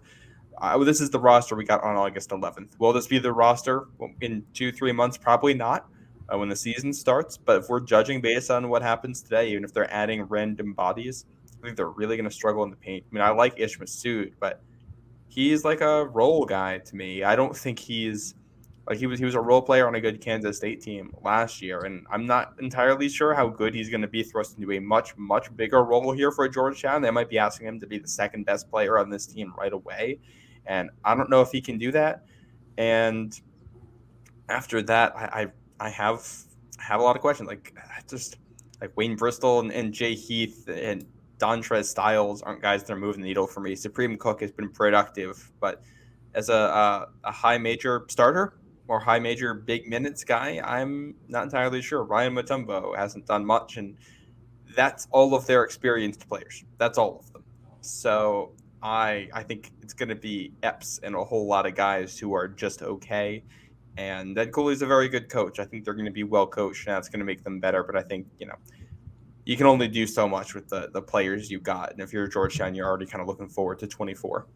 [0.61, 2.79] uh, this is the roster we got on August 11th.
[2.79, 3.87] Will this be the roster
[4.21, 5.17] in two, three months?
[5.17, 5.87] Probably not
[6.31, 7.37] uh, when the season starts.
[7.37, 11.25] But if we're judging based on what happens today, even if they're adding random bodies,
[11.59, 13.05] I think they're really going to struggle in the paint.
[13.11, 14.61] I mean, I like Ish Massoud, but
[15.27, 17.23] he's like a role guy to me.
[17.23, 18.35] I don't think he's
[18.87, 21.61] like he was he was a role player on a good Kansas State team last
[21.61, 24.79] year, and I'm not entirely sure how good he's going to be thrust into a
[24.79, 27.01] much much bigger role here for Georgetown.
[27.01, 29.71] They might be asking him to be the second best player on this team right
[29.71, 30.19] away,
[30.65, 32.25] and I don't know if he can do that.
[32.77, 33.39] And
[34.49, 35.47] after that, I
[35.79, 36.27] I, I have
[36.77, 37.47] have a lot of questions.
[37.47, 37.73] Like
[38.09, 38.37] just
[38.81, 41.05] like Wayne Bristol and, and Jay Heath and
[41.37, 43.75] Dontrez Styles aren't guys that are moving the needle for me.
[43.75, 45.81] Supreme Cook has been productive, but
[46.35, 48.55] as a, a, a high major starter,
[48.87, 52.03] or high major big minutes guy, I'm not entirely sure.
[52.03, 53.97] Ryan Mutombo hasn't done much, and
[54.75, 56.63] that's all of their experienced players.
[56.77, 57.43] That's all of them.
[57.81, 62.19] So I I think it's going to be Epps and a whole lot of guys
[62.19, 63.43] who are just okay.
[63.95, 65.59] And Ed Cooley's a very good coach.
[65.59, 67.83] I think they're going to be well coached, and that's going to make them better.
[67.83, 68.55] But I think you know
[69.45, 71.91] you can only do so much with the the players you got.
[71.91, 74.47] And if you're Georgetown, you're already kind of looking forward to 24.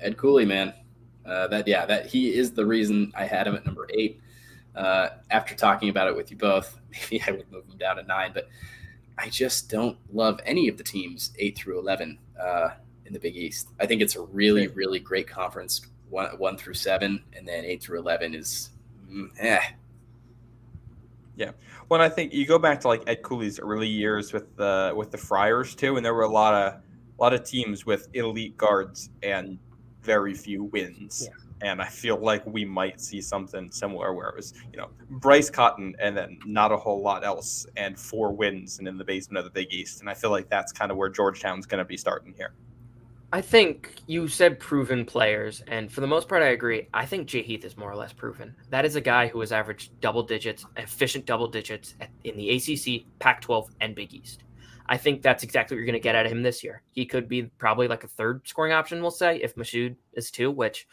[0.00, 0.74] Ed Cooley, man,
[1.26, 4.20] uh, that yeah, that he is the reason I had him at number eight.
[4.74, 6.78] Uh, after talking about it with you both,
[7.10, 8.48] maybe I would move him down to nine, but
[9.18, 12.70] I just don't love any of the teams eight through eleven uh,
[13.04, 13.68] in the Big East.
[13.80, 17.82] I think it's a really, really great conference, one one through seven, and then eight
[17.82, 18.70] through eleven is,
[19.10, 19.60] mm, eh.
[21.36, 21.50] Yeah,
[21.88, 25.10] well, I think you go back to like Ed Cooley's early years with the with
[25.10, 26.74] the Friars too, and there were a lot of
[27.18, 29.58] a lot of teams with elite guards and
[30.06, 31.28] very few wins.
[31.28, 31.68] Yeah.
[31.68, 35.50] And I feel like we might see something similar where it was, you know, Bryce
[35.50, 39.38] Cotton and then not a whole lot else and four wins and in the basement
[39.38, 40.00] of the Big East.
[40.00, 42.52] And I feel like that's kind of where Georgetown's going to be starting here.
[43.32, 46.88] I think you said proven players, and for the most part, I agree.
[46.94, 48.54] I think Jay Heath is more or less proven.
[48.70, 53.04] That is a guy who has averaged double digits, efficient double digits in the ACC,
[53.18, 54.44] Pac 12, and Big East.
[54.88, 56.82] I think that's exactly what you're going to get out of him this year.
[56.92, 60.50] He could be probably like a third scoring option, we'll say, if Massoud is two,
[60.50, 60.86] which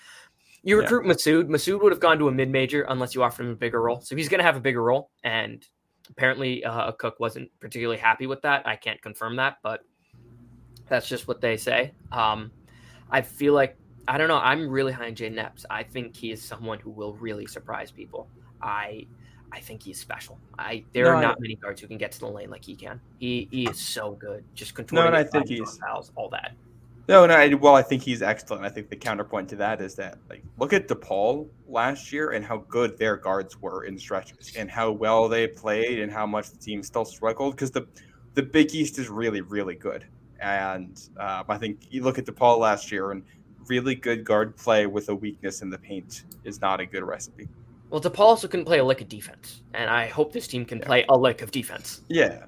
[0.63, 1.13] you recruit yeah.
[1.13, 1.47] Massoud.
[1.49, 4.01] Massoud would have gone to a mid major unless you offered him a bigger role.
[4.01, 5.11] So he's going to have a bigger role.
[5.23, 5.65] And
[6.09, 8.65] apparently, uh, Cook wasn't particularly happy with that.
[8.65, 9.81] I can't confirm that, but
[10.87, 11.93] that's just what they say.
[12.11, 12.51] Um,
[13.11, 13.77] I feel like,
[14.07, 15.65] I don't know, I'm really high on Jay Epps.
[15.69, 18.29] I think he is someone who will really surprise people.
[18.61, 19.07] I
[19.53, 20.39] I think he's special.
[20.57, 22.65] I there no, are not I, many guards who can get to the lane like
[22.65, 22.99] he can.
[23.19, 24.43] He he is so good.
[24.55, 25.11] Just controlling.
[25.11, 26.53] No, and I think he's fouls, all that.
[27.07, 27.35] No, no.
[27.35, 28.65] I, well, I think he's excellent.
[28.65, 32.43] I think the counterpoint to that is that like look at DePaul last year and
[32.43, 36.49] how good their guards were in stretches and how well they played and how much
[36.49, 37.85] the team still struggled because the
[38.33, 40.03] the Big East is really really good.
[40.41, 43.23] And um, I think you look at DePaul last year and
[43.67, 47.47] really good guard play with a weakness in the paint is not a good recipe.
[47.93, 50.79] Well, DePaul also couldn't play a lick of defense, and I hope this team can
[50.79, 50.85] yeah.
[50.85, 52.01] play a lick of defense.
[52.07, 52.47] Yeah,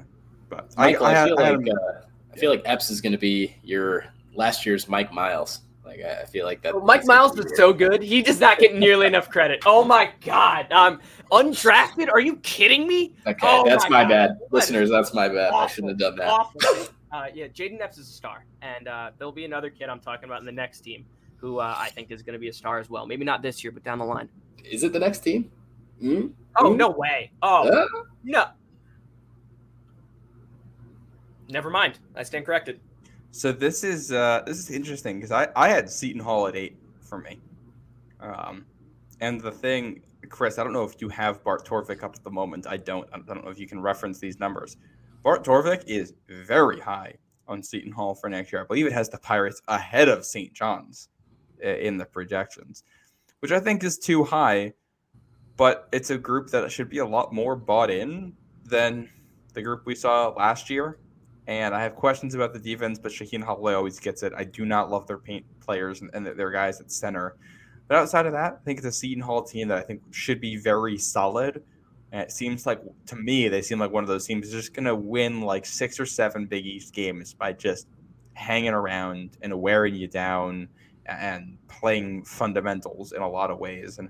[0.49, 2.01] but Michael, I, I, I feel I, like uh,
[2.33, 5.59] I feel like Epps is going to be your last year's Mike Miles.
[5.85, 6.73] Like I feel like that.
[6.73, 8.01] Well, Mike Miles is so good.
[8.01, 9.61] He does not get nearly enough credit.
[9.67, 10.99] Oh my god, um,
[11.31, 12.09] undrafted?
[12.09, 13.13] Are you kidding me?
[13.27, 14.89] Okay, oh that's my, my bad, listeners.
[14.89, 15.49] That's my bad.
[15.49, 16.27] Awful, I shouldn't have done that.
[16.27, 16.87] Awful.
[17.11, 20.25] Uh, yeah, Jayden Epps is a star, and uh, there'll be another kid I'm talking
[20.25, 21.05] about in the next team
[21.37, 23.05] who uh, I think is going to be a star as well.
[23.05, 24.27] Maybe not this year, but down the line.
[24.69, 25.51] Is it the next team?
[26.01, 26.33] Mm?
[26.57, 26.77] Oh mm?
[26.77, 27.31] no way!
[27.41, 27.85] Oh uh?
[28.23, 28.47] no.
[31.49, 31.99] Never mind.
[32.15, 32.79] I stand corrected.
[33.31, 36.77] So this is uh, this is interesting because I, I had Seton Hall at eight
[37.01, 37.39] for me,
[38.19, 38.65] um,
[39.19, 42.31] and the thing, Chris, I don't know if you have Bart Torvik up at the
[42.31, 42.65] moment.
[42.65, 43.07] I don't.
[43.13, 44.77] I don't know if you can reference these numbers.
[45.21, 47.15] Bart Torvik is very high
[47.47, 48.61] on Seton Hall for next year.
[48.61, 50.53] I believe it has the Pirates ahead of St.
[50.53, 51.09] John's
[51.61, 52.83] in the projections,
[53.45, 54.73] which I think is too high.
[55.55, 58.33] But it's a group that should be a lot more bought in
[58.65, 59.07] than
[59.53, 60.97] the group we saw last year.
[61.45, 64.33] And I have questions about the defense, but Shaheen Holloway always gets it.
[64.35, 67.35] I do not love their paint players and, and their guys at center.
[67.87, 70.41] But outside of that, I think it's a Seton Hall team that I think should
[70.41, 71.61] be very solid.
[72.11, 74.85] And it seems like to me, they seem like one of those teams just going
[74.85, 77.85] to win like six or seven Big East games by just
[78.33, 80.67] hanging around and wearing you down
[81.05, 83.99] and playing fundamentals in a lot of ways.
[83.99, 84.09] And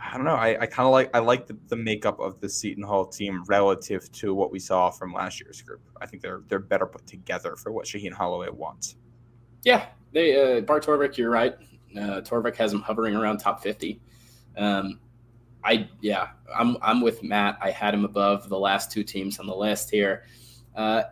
[0.00, 0.34] I don't know.
[0.34, 3.42] I, I kind of like I like the, the makeup of the Seton Hall team
[3.46, 5.80] relative to what we saw from last year's group.
[6.00, 8.96] I think they're they're better put together for what Shaheen Holloway wants.
[9.62, 11.54] Yeah, they uh, Bart Torvik, you're right.
[11.96, 14.00] Uh, Torvik has him hovering around top fifty.
[14.58, 15.00] Um,
[15.64, 17.56] I yeah, I'm I'm with Matt.
[17.62, 20.24] I had him above the last two teams on the list here.
[20.76, 21.04] Uh,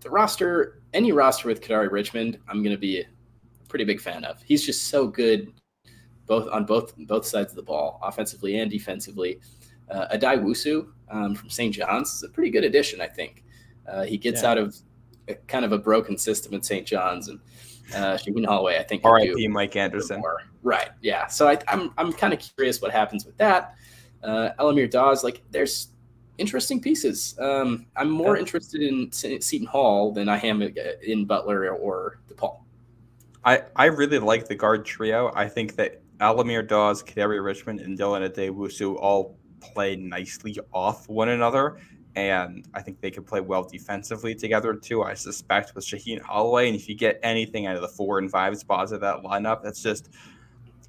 [0.00, 3.04] the roster, any roster with Kadary Richmond, I'm going to be
[3.76, 4.40] pretty big fan of.
[4.42, 5.52] He's just so good
[6.26, 9.38] both on both both sides of the ball, offensively and defensively.
[9.90, 11.74] Uh, Addae Wusu um, from St.
[11.74, 13.44] John's is a pretty good addition, I think.
[13.86, 14.50] Uh, he gets yeah.
[14.50, 14.74] out of
[15.28, 16.86] a, kind of a broken system at St.
[16.86, 17.38] John's, and
[17.94, 19.04] uh, Shaheen Holloway, I think.
[19.04, 19.46] R.I.P.
[19.48, 20.22] Mike Anderson.
[20.62, 20.88] Right.
[21.02, 21.26] Yeah.
[21.26, 23.74] So I, am I'm, I'm kind of curious what happens with that.
[24.24, 25.88] Uh, Al-Amir Dawes, like there's
[26.38, 27.38] interesting pieces.
[27.38, 28.40] Um, I'm more yeah.
[28.40, 32.65] interested in Seton Hall than I am in Butler or DePaul.
[33.46, 35.30] I, I really like the guard trio.
[35.34, 41.28] I think that Al-Amir Dawes, Kadary Richmond, and Dylan Addae-Wusu all play nicely off one
[41.28, 41.78] another.
[42.16, 45.02] And I think they could play well defensively together too.
[45.02, 46.66] I suspect with Shaheen Holloway.
[46.66, 49.62] And if you get anything out of the four and five spots of that lineup,
[49.62, 50.08] that's just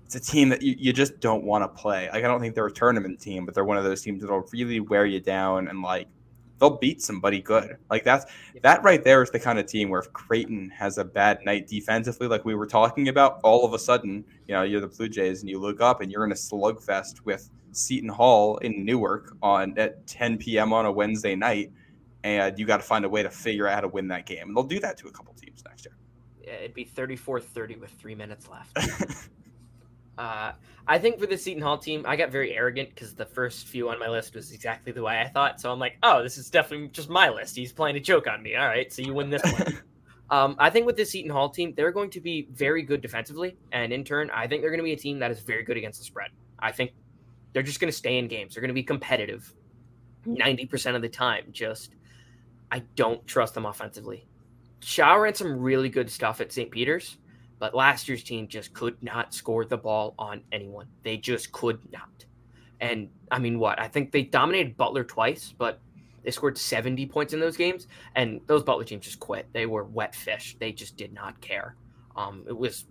[0.05, 2.10] it's a team that you, you just don't want to play.
[2.14, 4.47] Like I don't think they're a tournament team, but they're one of those teams that'll
[4.53, 6.08] really wear you down and like
[6.60, 7.78] they'll beat somebody good.
[7.89, 8.26] Like that's
[8.62, 11.68] that right there is the kind of team where if Creighton has a bad night
[11.68, 15.10] defensively, like we were talking about, all of a sudden, you know, you're the Blue
[15.10, 19.36] Jays and you look up and you're in a slugfest with Seton Hall in Newark
[19.41, 20.74] on at 10 p.m.
[20.74, 21.72] on a Wednesday night,
[22.24, 24.47] and you got to find a way to figure out how to win that game.
[24.47, 25.95] And they'll do that to a couple teams next year.
[26.43, 28.78] Yeah, it'd be 34-30 with three minutes left.
[30.18, 30.53] Uh,
[30.88, 33.89] I think for the Seton Hall team, I got very arrogant because the first few
[33.89, 35.59] on my list was exactly the way I thought.
[35.59, 37.55] So I'm like, oh, this is definitely just my list.
[37.55, 38.55] He's playing a joke on me.
[38.55, 39.80] All right, so you win this one.
[40.30, 43.57] um, I think with the Seton Hall team, they're going to be very good defensively,
[43.72, 45.78] and in turn, I think they're going to be a team that is very good
[45.78, 46.32] against the spread.
[46.57, 46.91] I think
[47.51, 48.53] they're just going to stay in games.
[48.53, 49.53] They're going to be competitive
[50.26, 51.45] ninety percent of the time.
[51.51, 51.95] Just
[52.72, 54.26] I don't trust them offensively.
[54.80, 56.72] Shaw ran some really good stuff at St.
[56.72, 57.18] Peter's
[57.60, 60.88] but last year's team just could not score the ball on anyone.
[61.03, 62.26] They just could not.
[62.80, 63.80] And I mean, what?
[63.80, 65.80] I think they dominated Butler twice, but
[66.24, 67.88] they scored 70 points in those games.
[68.16, 69.47] And those Butler teams just quit.
[69.53, 70.55] They were wet fish.
[70.60, 71.76] They just did not care.
[72.16, 72.86] Um, it was,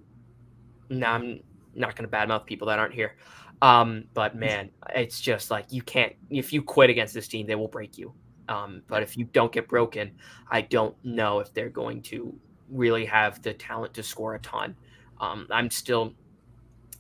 [0.90, 1.40] no, I'm
[1.74, 3.16] not going to badmouth people that aren't here.
[3.62, 7.54] Um, but man, it's just like you can't, if you quit against this team, they
[7.54, 8.12] will break you.
[8.48, 10.12] Um, but if you don't get broken,
[10.50, 12.34] I don't know if they're going to
[12.70, 14.76] really have the talent to score a ton.
[15.20, 16.14] Um, I'm still,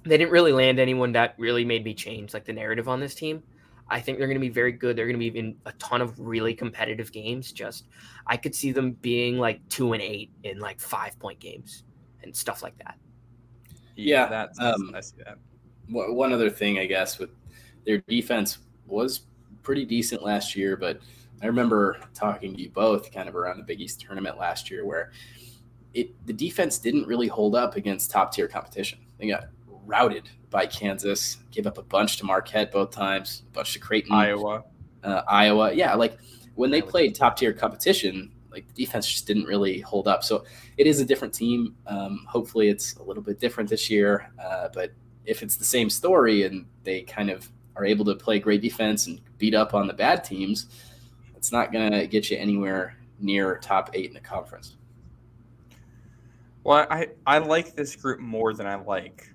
[0.04, 3.14] they didn't really land anyone that really made me change like the narrative on this
[3.14, 3.42] team.
[3.88, 4.96] I think they're going to be very good.
[4.96, 7.52] They're going to be in a ton of really competitive games.
[7.52, 7.84] Just,
[8.26, 11.84] I could see them being like two and eight in like five point games
[12.22, 12.96] and stuff like that.
[13.94, 15.38] Yeah, that's um, I see that.
[15.88, 17.30] One other thing, I guess, with
[17.84, 19.22] their defense was
[19.62, 20.98] pretty decent last year, but
[21.42, 24.84] I remember talking to you both kind of around the Big East tournament last year
[24.84, 25.12] where
[25.96, 28.98] it the defense didn't really hold up against top tier competition.
[29.18, 33.72] They got routed by Kansas, gave up a bunch to Marquette both times, a bunch
[33.72, 34.64] to Creighton, Iowa,
[35.02, 35.72] uh, Iowa.
[35.72, 36.18] Yeah, like
[36.54, 40.22] when they played top tier competition, like the defense just didn't really hold up.
[40.22, 40.44] So
[40.76, 41.74] it is a different team.
[41.86, 44.30] Um, hopefully, it's a little bit different this year.
[44.38, 44.92] Uh, but
[45.24, 49.06] if it's the same story and they kind of are able to play great defense
[49.06, 50.66] and beat up on the bad teams,
[51.34, 54.76] it's not going to get you anywhere near top eight in the conference.
[56.66, 59.32] Well, I, I like this group more than I like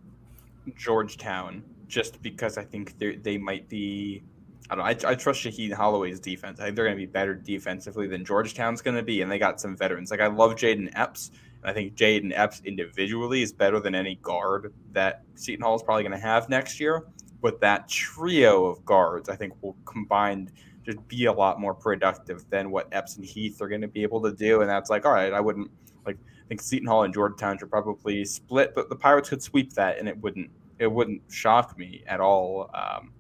[0.76, 4.22] Georgetown, just because I think they might be.
[4.70, 4.84] I don't.
[4.84, 6.60] Know, I, I trust Shaheen Holloway's defense.
[6.60, 9.40] I think they're going to be better defensively than Georgetown's going to be, and they
[9.40, 10.12] got some veterans.
[10.12, 14.16] Like I love Jayden Epps, and I think Jayden Epps individually is better than any
[14.16, 17.06] guard that Seton Hall is probably going to have next year.
[17.42, 20.52] But that trio of guards, I think, will combine
[20.86, 24.04] just be a lot more productive than what Epps and Heath are going to be
[24.04, 24.60] able to do.
[24.60, 25.72] And that's like, all right, I wouldn't
[26.06, 26.18] like.
[26.52, 30.00] I think Seton Hall and Georgetown should probably split, but the Pirates could sweep that,
[30.00, 32.70] and it wouldn't it wouldn't shock me at all.
[32.74, 33.14] Um,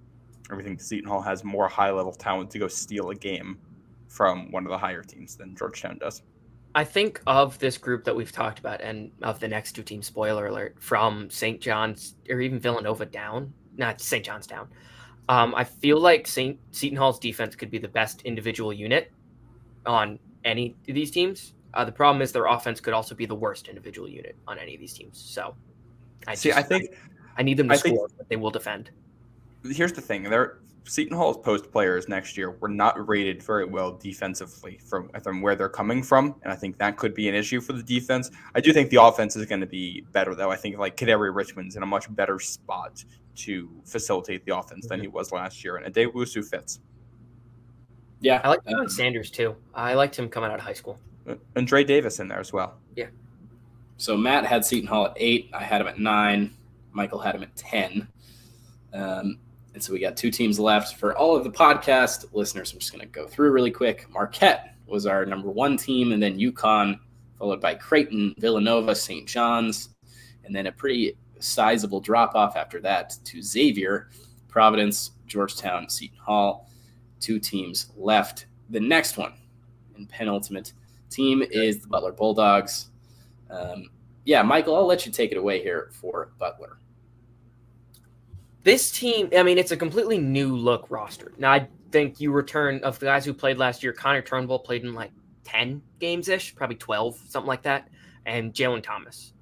[0.52, 3.58] everything Seton Hall has more high level talent to go steal a game
[4.10, 6.24] from one of the higher teams than Georgetown does.
[6.76, 10.08] I think of this group that we've talked about and of the next two teams,
[10.08, 11.62] spoiler alert, from St.
[11.62, 14.26] John's or even Villanova down, not St.
[14.26, 14.68] John's down.
[15.30, 16.60] Um, I feel like St.
[16.72, 19.10] Seton Hall's defense could be the best individual unit
[19.86, 21.54] on any of these teams.
[21.74, 24.74] Uh, the problem is their offense could also be the worst individual unit on any
[24.74, 25.18] of these teams.
[25.18, 25.56] So,
[26.28, 26.50] I see.
[26.50, 28.92] Just, I think I, I need them to I score, think, but they will defend.
[29.64, 33.94] Here's the thing: they're Seton Hall's post players next year were not rated very well
[33.94, 37.62] defensively from from where they're coming from, and I think that could be an issue
[37.62, 38.32] for the defense.
[38.56, 40.50] I do think the offense is going to be better, though.
[40.50, 43.04] I think like Kadary Richmond's in a much better spot
[43.36, 44.90] to facilitate the offense mm-hmm.
[44.90, 46.80] than he was last year, and Addae-Wusu fits.
[48.20, 49.56] Yeah, I like um, Sanders too.
[49.74, 51.00] I liked him coming out of high school.
[51.28, 52.76] Uh, and Dre Davis in there as well.
[52.96, 53.08] Yeah.
[53.98, 55.50] So Matt had Seton Hall at eight.
[55.54, 56.54] I had him at nine.
[56.92, 58.08] Michael had him at ten.
[58.94, 59.40] Um,
[59.74, 62.74] and so we got two teams left for all of the podcast listeners.
[62.74, 64.10] I'm just going to go through really quick.
[64.10, 67.00] Marquette was our number one team, and then UConn,
[67.40, 69.28] followed by Creighton, Villanova, St.
[69.28, 69.90] John's,
[70.44, 74.10] and then a pretty sizable drop off after that to Xavier,
[74.50, 76.70] Providence, Georgetown, Seton Hall.
[77.20, 78.48] Two teams left.
[78.70, 79.34] The next one
[79.96, 80.74] in penultimate
[81.12, 82.90] team is the Butler Bulldogs.
[83.50, 83.90] Um,
[84.26, 86.78] yeah, Michael, I'll let you take it away here for Butler
[88.64, 91.34] this team, I mean, it's a completely new look roster.
[91.38, 93.94] Now, I think you return of the guys who played last year.
[93.94, 95.12] Connor Turnbull played in like
[95.44, 97.90] 10 games ish, probably 12, something like that.
[98.26, 99.34] And Jalen Thomas.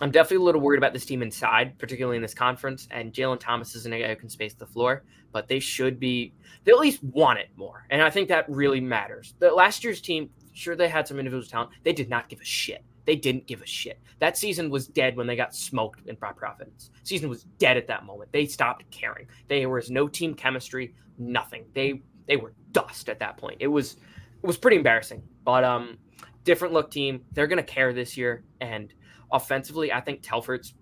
[0.00, 2.86] I'm definitely a little worried about this team inside, particularly in this conference.
[2.92, 5.02] And Jalen Thomas isn't a guy who can space the floor,
[5.32, 7.84] but they should be, they at least want it more.
[7.90, 9.34] And I think that really matters.
[9.40, 11.70] The last year's team, sure, they had some individual talent.
[11.84, 12.84] They did not give a shit.
[13.08, 14.00] They didn't give a shit.
[14.18, 16.90] That season was dead when they got smoked in by Providence.
[17.04, 18.30] Season was dead at that moment.
[18.32, 19.26] They stopped caring.
[19.48, 21.64] There was no team chemistry, nothing.
[21.74, 23.56] They they were dust at that point.
[23.60, 25.22] It was it was pretty embarrassing.
[25.42, 25.96] But um
[26.44, 27.24] different look team.
[27.32, 28.44] They're gonna care this year.
[28.60, 28.92] And
[29.32, 30.74] offensively, I think Telfort's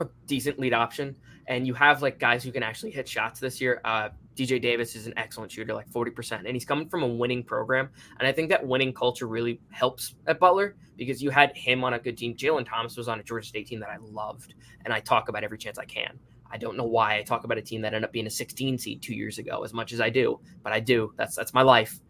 [0.00, 1.14] a decent lead option.
[1.46, 3.82] And you have like guys who can actually hit shots this year.
[3.84, 4.08] Uh
[4.38, 7.90] DJ Davis is an excellent shooter, like 40%, and he's coming from a winning program.
[8.20, 11.94] And I think that winning culture really helps at Butler because you had him on
[11.94, 12.36] a good team.
[12.36, 15.42] Jalen Thomas was on a Georgia State team that I loved, and I talk about
[15.42, 16.18] every chance I can.
[16.50, 18.78] I don't know why I talk about a team that ended up being a 16
[18.78, 21.12] seed two years ago as much as I do, but I do.
[21.16, 22.00] That's that's my life.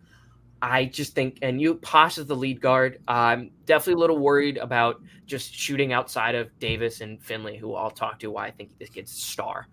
[0.60, 3.00] I just think, and you Posh is the lead guard.
[3.08, 7.90] I'm definitely a little worried about just shooting outside of Davis and Finley, who I'll
[7.90, 8.30] talk to.
[8.30, 9.68] Why I think this kid's a star.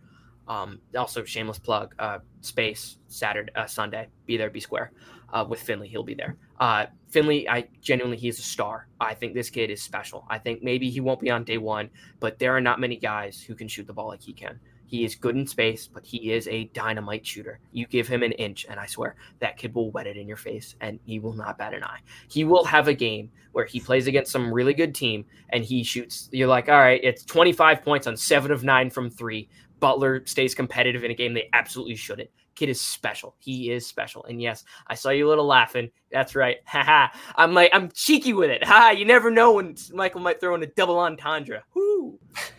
[0.47, 4.91] Um, also, shameless plug, uh, space Saturday, uh, Sunday, be there, be square.
[5.33, 6.37] Uh, with Finley, he'll be there.
[6.59, 8.87] Uh, Finley, I genuinely, he's a star.
[8.99, 10.25] I think this kid is special.
[10.29, 11.89] I think maybe he won't be on day one,
[12.19, 14.59] but there are not many guys who can shoot the ball like he can.
[14.87, 17.59] He is good in space, but he is a dynamite shooter.
[17.71, 20.37] You give him an inch, and I swear that kid will wet it in your
[20.37, 21.99] face, and he will not bat an eye.
[22.27, 25.83] He will have a game where he plays against some really good team, and he
[25.83, 26.29] shoots.
[26.31, 30.55] You're like, all right, it's 25 points on seven of nine from three, Butler stays
[30.55, 32.29] competitive in a game they absolutely shouldn't.
[32.55, 33.35] Kid is special.
[33.39, 34.23] He is special.
[34.25, 35.89] And yes, I saw you a little laughing.
[36.11, 36.57] That's right.
[36.65, 37.07] Haha.
[37.35, 38.63] I'm like I'm cheeky with it.
[38.63, 38.91] Ha!
[38.91, 41.63] You never know when Michael might throw in a double entendre.
[41.73, 42.17] Whoo!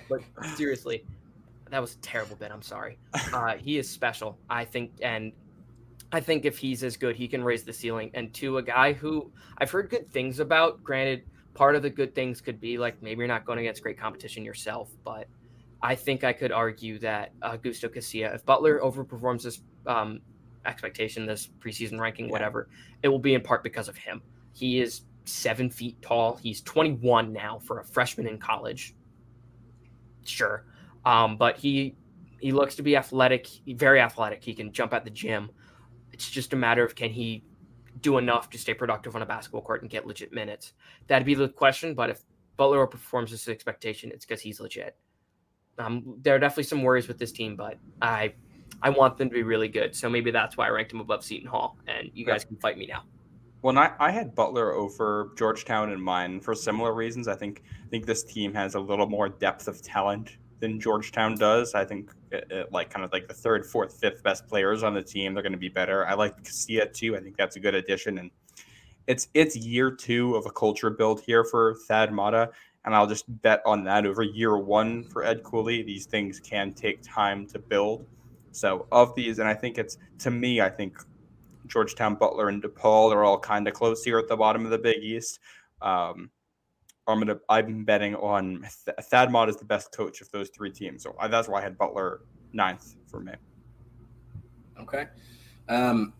[0.08, 0.20] But
[0.54, 1.04] seriously,
[1.70, 2.50] that was a terrible bit.
[2.52, 2.98] I'm sorry.
[3.32, 4.38] Uh, he is special.
[4.48, 5.32] I think, and
[6.12, 8.10] I think if he's as good, he can raise the ceiling.
[8.14, 10.82] And to a guy who I've heard good things about.
[10.82, 13.98] Granted, part of the good things could be like maybe you're not going against great
[13.98, 15.26] competition yourself, but
[15.82, 20.20] I think I could argue that uh, Gusto Cassia, if Butler overperforms this um,
[20.64, 22.32] expectation, this preseason ranking, yeah.
[22.32, 22.68] whatever,
[23.02, 24.22] it will be in part because of him.
[24.52, 26.36] He is seven feet tall.
[26.36, 28.94] He's 21 now for a freshman in college.
[30.24, 30.64] Sure,
[31.04, 31.94] um, but he
[32.40, 34.42] he looks to be athletic, very athletic.
[34.42, 35.50] He can jump at the gym.
[36.12, 37.44] It's just a matter of can he
[38.00, 40.72] do enough to stay productive on a basketball court and get legit minutes.
[41.06, 41.94] That'd be the question.
[41.94, 42.22] But if
[42.56, 44.96] Butler performs this expectation, it's because he's legit.
[45.78, 48.34] Um, there are definitely some worries with this team, but I
[48.82, 49.94] I want them to be really good.
[49.94, 51.78] So maybe that's why I ranked them above Seton Hall.
[51.86, 53.04] And you guys can fight me now.
[53.62, 57.26] Well, I, I had Butler over Georgetown in mind for similar reasons.
[57.26, 61.34] I think I think this team has a little more depth of talent than Georgetown
[61.34, 61.74] does.
[61.74, 64.94] I think it, it, like kind of like the third, fourth, fifth best players on
[64.94, 66.06] the team, they're going to be better.
[66.06, 67.16] I like Cassia too.
[67.16, 68.30] I think that's a good addition, and
[69.06, 72.50] it's it's year two of a culture build here for Thad Matta,
[72.86, 75.82] and I'll just bet on that over year one for Ed Cooley.
[75.82, 78.06] These things can take time to build.
[78.52, 80.96] So of these, and I think it's to me, I think
[81.66, 84.78] Georgetown, Butler, and DePaul are all kind of close here at the bottom of the
[84.78, 85.40] Big East.
[85.82, 86.30] Um,
[87.08, 87.38] I'm gonna.
[87.48, 91.14] I'm betting on Th- Thad Matta is the best coach of those three teams, so
[91.20, 92.22] I, that's why I had Butler
[92.52, 93.32] ninth for me.
[94.80, 95.06] Okay.
[95.68, 96.14] Um,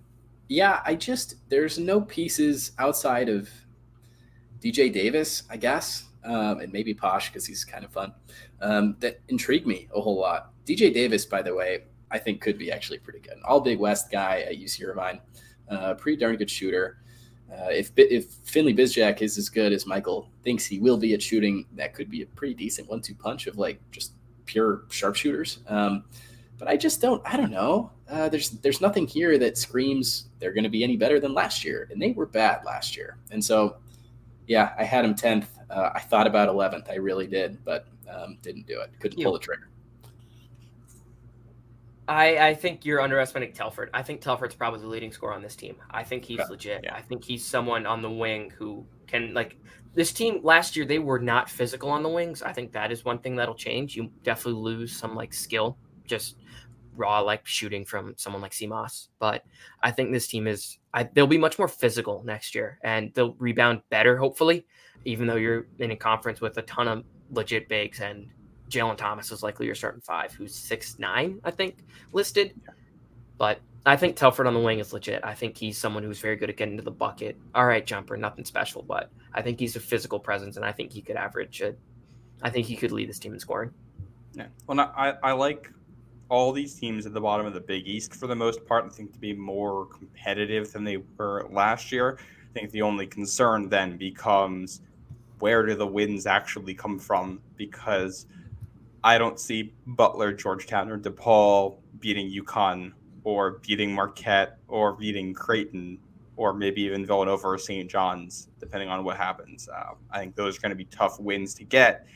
[0.48, 3.48] yeah, I just there's no pieces outside of
[4.60, 8.12] DJ Davis, I guess, um, and maybe Posh because he's kind of fun.
[8.60, 10.52] Um, that intrigue me a whole lot.
[10.66, 13.34] DJ Davis, by the way, I think could be actually pretty good.
[13.44, 15.20] All Big West guy at UC Irvine,
[15.68, 16.98] uh, pretty darn good shooter.
[17.50, 21.22] Uh, if if Finley Bizjak is as good as Michael thinks he will be at
[21.22, 24.12] shooting, that could be a pretty decent one-two punch of like just
[24.46, 25.58] pure sharpshooters.
[25.68, 26.04] Um,
[26.58, 27.22] but I just don't.
[27.24, 27.92] I don't know.
[28.08, 31.64] Uh, there's there's nothing here that screams they're going to be any better than last
[31.64, 33.18] year, and they were bad last year.
[33.30, 33.76] And so,
[34.46, 35.58] yeah, I had him tenth.
[35.70, 36.88] Uh, I thought about eleventh.
[36.90, 38.90] I really did, but um, didn't do it.
[39.00, 39.68] Couldn't pull the trigger.
[42.08, 43.88] I, I think you're underestimating Telfort.
[43.92, 45.76] I think Telfort's probably the leading scorer on this team.
[45.90, 46.46] I think he's yeah.
[46.48, 46.80] legit.
[46.84, 46.94] Yeah.
[46.94, 49.56] I think he's someone on the wing who can like
[49.94, 52.42] this team last year they were not physical on the wings.
[52.42, 53.96] I think that is one thing that'll change.
[53.96, 56.36] You definitely lose some like skill, just
[56.96, 59.08] raw like shooting from someone like Simas.
[59.18, 59.44] But
[59.82, 63.34] I think this team is I, they'll be much more physical next year and they'll
[63.34, 64.66] rebound better, hopefully,
[65.04, 68.28] even though you're in a conference with a ton of legit bigs and
[68.70, 72.54] Jalen Thomas is likely your starting five, who's six nine, I think, listed.
[73.38, 75.20] But I think Telfort on the wing is legit.
[75.24, 77.36] I think he's someone who's very good at getting to the bucket.
[77.54, 80.92] All right, jumper, nothing special, but I think he's a physical presence, and I think
[80.92, 81.60] he could average.
[81.60, 81.74] A,
[82.42, 83.70] I think he could lead this team in scoring.
[84.32, 85.70] Yeah, well, I I like
[86.28, 88.84] all these teams at the bottom of the Big East for the most part.
[88.84, 92.18] I think to be more competitive than they were last year.
[92.18, 94.80] I think the only concern then becomes
[95.38, 98.26] where do the wins actually come from because
[99.04, 102.92] I don't see Butler, Georgetown, or DePaul beating UConn
[103.24, 105.98] or beating Marquette or beating Creighton
[106.36, 107.90] or maybe even Villanova or St.
[107.90, 109.68] John's, depending on what happens.
[109.68, 112.06] Uh, I think those are going to be tough wins to get.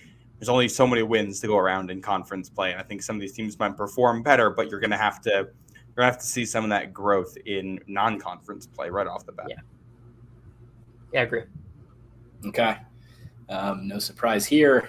[0.40, 3.14] There's only so many wins to go around in conference play, and I think some
[3.14, 5.44] of these teams might perform better, but you're going to have to you're
[5.96, 9.32] going to have to see some of that growth in non-conference play right off the
[9.32, 9.46] bat.
[9.50, 9.56] Yeah,
[11.12, 11.42] yeah, I agree.
[12.46, 12.78] Okay,
[13.50, 14.88] um, no surprise here.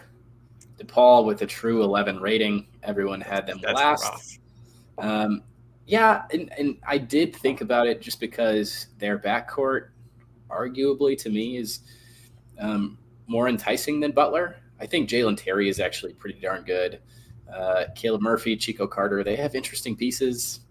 [0.79, 2.67] DePaul with a true 11 rating.
[2.83, 4.39] Everyone had them That's last.
[4.99, 5.43] Um,
[5.85, 9.89] yeah, and, and I did think about it just because their backcourt,
[10.49, 11.81] arguably to me, is
[12.57, 12.97] um,
[13.27, 14.55] more enticing than Butler.
[14.81, 16.99] I think Jalen Terry is actually pretty darn good.
[17.53, 20.61] Uh, Caleb Murphy, Chico Carter, they have interesting pieces.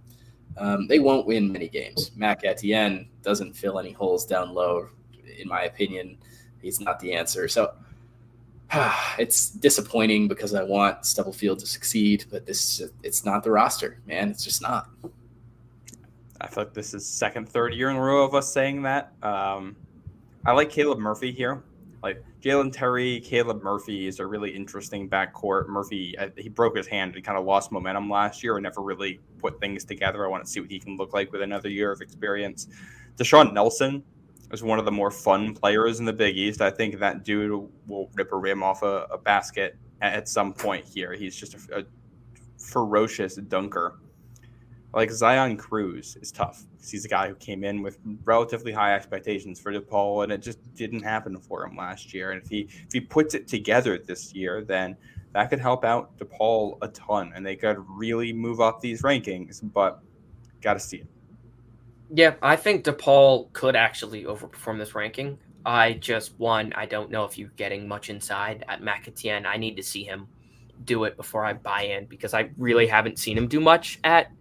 [0.58, 2.10] Um, they won't win many games.
[2.16, 4.88] Mac Etienne doesn't fill any holes down low,
[5.38, 6.18] in my opinion.
[6.60, 7.46] He's not the answer.
[7.46, 7.72] So
[9.18, 14.28] it's disappointing because I want Stubblefield to succeed, but this it's not the roster, man.
[14.28, 14.90] It's just not.
[16.40, 19.12] I feel like this is second, third year in a row of us saying that.
[19.22, 19.76] Um,
[20.44, 21.62] I like Caleb Murphy here.
[22.02, 25.68] Like Jalen Terry, Caleb Murphy is a really interesting backcourt.
[25.68, 28.80] Murphy, uh, he broke his hand and kind of lost momentum last year and never
[28.80, 30.24] really put things together.
[30.24, 32.68] I want to see what he can look like with another year of experience.
[33.16, 34.02] Da'Sean Nelson
[34.52, 36.60] is one of the more fun players in the Big East.
[36.60, 40.84] I think that dude will rip a rim off a, a basket at, some point
[40.86, 41.12] here.
[41.12, 41.84] He's just a, a,
[42.58, 43.98] ferocious dunker.
[44.92, 48.94] Like Zion Cruz is tough because he's a guy who came in with relatively high
[48.94, 52.32] expectations for DePaul, and it just didn't happen for him last year.
[52.32, 54.96] And if he if he puts it together this year, then
[55.32, 59.60] that could help out DePaul a ton, and they could really move up these rankings.
[59.72, 60.00] But
[60.60, 61.06] got to see it.
[62.12, 65.38] Yeah, I think DePaul could actually overperform this ranking.
[65.64, 69.46] I just one, I don't know if you're getting much inside at Mac Etienne.
[69.46, 70.26] I need to see him
[70.84, 74.32] do it before I buy in because I really haven't seen him do much at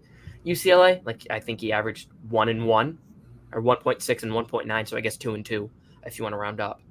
[0.49, 1.05] UCLA.
[1.05, 2.97] Like I think he averaged one and one,
[3.53, 4.85] or one point six and one point nine.
[4.85, 5.69] So I guess two and two,
[6.05, 6.81] if you want to round up.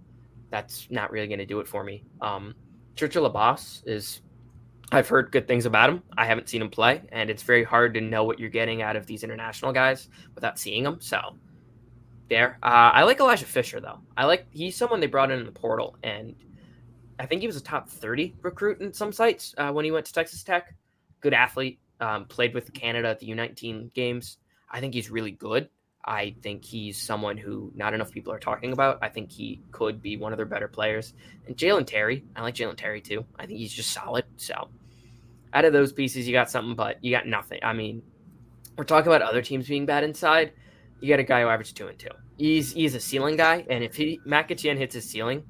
[0.51, 2.05] That's not really going to do it for me.
[2.23, 2.55] Um,
[2.97, 4.23] Churchill Abass is
[4.91, 6.03] I've heard good things about him.
[6.17, 8.97] I haven't seen him play, and it's very hard to know what you're getting out
[8.97, 10.99] of these international guys without seeing them.
[11.01, 11.37] So,
[12.29, 12.59] there.
[12.63, 13.99] Uh, I like Elijah Fisher though.
[14.17, 16.35] I like he's someone they brought in in the portal, and
[17.19, 20.07] I think he was a top 30 recruit in some sites uh, when he went
[20.07, 20.75] to Texas Tech.
[21.21, 21.81] Good athlete.
[22.01, 24.39] Um, played with Canada at the U19 games.
[24.71, 25.69] I think he's really good.
[26.05, 28.99] I think he's someone who not enough people are talking about.
[29.03, 31.13] I think he could be one of their better players.
[31.47, 33.25] And Jalen Terry, I like Jalen Terry too.
[33.39, 34.25] I think he's just solid.
[34.37, 34.71] So
[35.53, 37.61] out of those pieces, you got something, but you got nothing.
[37.63, 38.03] I mean,
[38.77, 40.53] we're talking about other teams being bad inside.
[41.01, 42.09] You got a guy who averaged two and two.
[42.37, 45.45] He's he's a ceiling guy, and if he Mac hits his ceiling,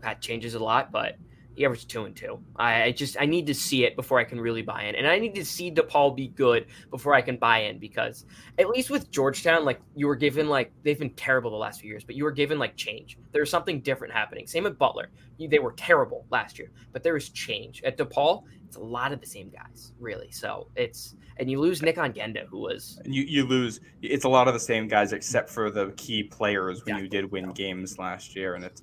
[0.00, 0.92] that changes a lot.
[0.92, 1.16] But
[1.54, 2.42] He averaged two and two.
[2.56, 5.06] I, I, just I need to see it before I can really buy in, and
[5.06, 8.24] I need to see DePaul be good before I can buy in because
[8.58, 11.90] at least with Georgetown, like you were given like they've been terrible the last few
[11.90, 13.18] years, but you were given like change.
[13.32, 14.46] There's something different happening.
[14.46, 15.10] Same with Butler.
[15.38, 18.44] They were terrible last year, but there is change at DePaul.
[18.66, 20.30] It's a lot of the same guys, really.
[20.30, 23.80] So it's and you lose Nick Ongenda, who was you you lose.
[24.00, 27.30] It's a lot of the same guys except for the key players when you did
[27.30, 28.82] win games last year, and it's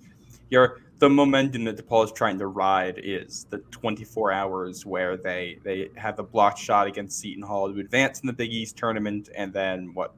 [0.49, 5.57] you're the momentum that DePaul is trying to ride is the 24 hours where they
[5.63, 9.29] they have the blocked shot against Seton Hall to advance in the Big East tournament,
[9.35, 10.13] and then what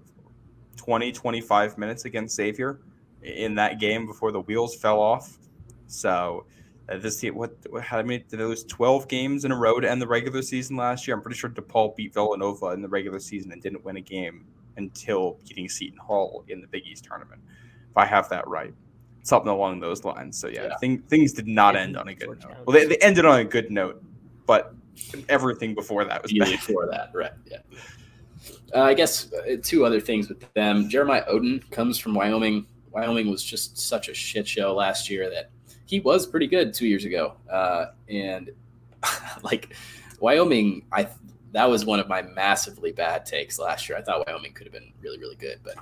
[0.77, 2.79] 20 25 minutes against Xavier
[3.21, 5.37] in that game before the wheels fell off.
[5.85, 6.45] So
[6.89, 10.01] uh, this what how many did they lose 12 games in a row to end
[10.01, 11.15] the regular season last year?
[11.15, 14.45] I'm pretty sure DePaul beat Villanova in the regular season and didn't win a game
[14.77, 17.41] until beating Seton Hall in the Big East tournament.
[17.91, 18.73] If I have that right
[19.23, 20.37] something along those lines.
[20.37, 20.77] So yeah, yeah.
[20.77, 22.55] Thing, things did not end on a good note.
[22.65, 24.03] Well, they, they ended on a good note,
[24.45, 24.73] but
[25.29, 26.51] everything before that was bad.
[26.51, 27.31] Before that, right?
[27.45, 27.59] Yeah.
[28.73, 30.89] Uh, I guess uh, two other things with them.
[30.89, 32.65] Jeremiah Oden comes from Wyoming.
[32.91, 35.51] Wyoming was just such a shit show last year that
[35.85, 37.35] he was pretty good two years ago.
[37.49, 38.51] Uh, and
[39.43, 39.75] like
[40.19, 41.07] Wyoming, I
[41.51, 43.97] that was one of my massively bad takes last year.
[43.97, 45.75] I thought Wyoming could have been really, really good, but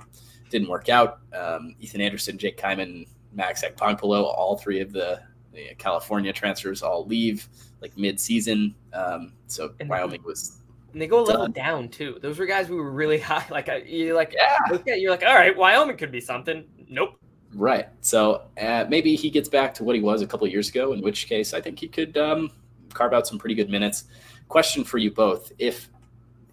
[0.50, 1.20] didn't work out.
[1.32, 5.20] Um, Ethan Anderson, Jake Kyman, Max Agbonkpolo, all three of the,
[5.52, 7.48] the, California transfers all leave
[7.80, 8.74] like mid-season.
[8.92, 10.58] Um, so and Wyoming was.
[10.92, 11.52] And they go a little done.
[11.52, 12.18] down too.
[12.20, 13.44] Those were guys we were really high.
[13.50, 16.64] Like you're like, yeah, you're like, all right, Wyoming could be something.
[16.88, 17.20] Nope.
[17.54, 17.88] Right.
[18.00, 20.92] So uh, maybe he gets back to what he was a couple years ago.
[20.92, 22.50] In which case, I think he could um,
[22.92, 24.04] carve out some pretty good minutes.
[24.48, 25.88] Question for you both: If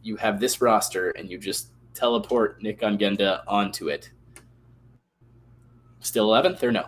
[0.02, 4.12] you have this roster and you just teleport Nick Ongenda onto it,
[6.08, 6.86] Still 11th or no?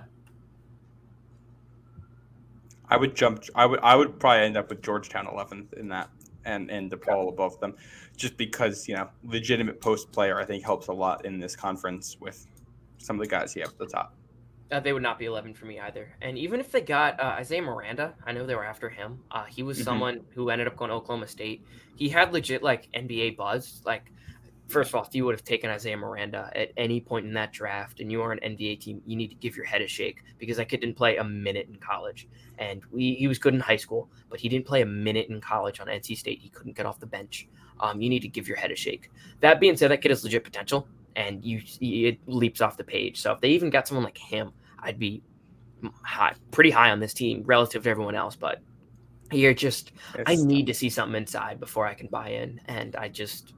[2.88, 3.44] I would jump.
[3.54, 3.82] I would.
[3.82, 6.10] I would probably end up with Georgetown 11th in that,
[6.46, 7.34] and and DePaul okay.
[7.34, 7.76] above them,
[8.16, 12.16] just because you know legitimate post player I think helps a lot in this conference
[12.22, 12.48] with
[12.98, 14.16] some of the guys you have at the top.
[14.72, 16.16] Uh, they would not be 11 for me either.
[16.22, 19.20] And even if they got uh, Isaiah Miranda, I know they were after him.
[19.32, 19.84] Uh, he was mm-hmm.
[19.84, 21.66] someone who ended up going to Oklahoma State.
[21.96, 23.82] He had legit like NBA buzz.
[23.84, 24.12] Like
[24.70, 27.52] first of all, if you would have taken Isaiah Miranda at any point in that
[27.52, 30.24] draft and you are an NBA team, you need to give your head a shake
[30.38, 32.28] because that kid didn't play a minute in college.
[32.58, 35.42] And we, he was good in high school, but he didn't play a minute in
[35.42, 36.40] college on NC State.
[36.40, 37.48] He couldn't get off the bench.
[37.80, 39.10] Um, you need to give your head a shake.
[39.40, 43.20] That being said, that kid has legit potential and you it leaps off the page.
[43.20, 45.22] So if they even got someone like him, I'd be
[46.04, 48.36] high, pretty high on this team relative to everyone else.
[48.36, 48.62] But
[49.32, 52.62] you're just, it's, I need to see something inside before I can buy in.
[52.66, 53.54] And I just,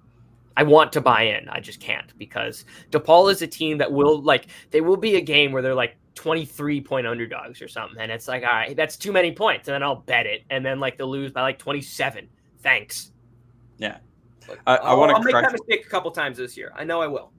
[0.57, 1.47] I want to buy in.
[1.49, 5.21] I just can't because DePaul is a team that will like they will be a
[5.21, 7.99] game where they're like 23 point underdogs or something.
[7.99, 9.67] And it's like, all right, that's too many points.
[9.67, 10.43] And then I'll bet it.
[10.49, 12.27] And then like they'll lose by like 27.
[12.61, 13.11] Thanks.
[13.77, 13.97] Yeah.
[14.67, 16.73] I, I want to I'll make that mistake a couple times this year.
[16.75, 17.31] I know I will.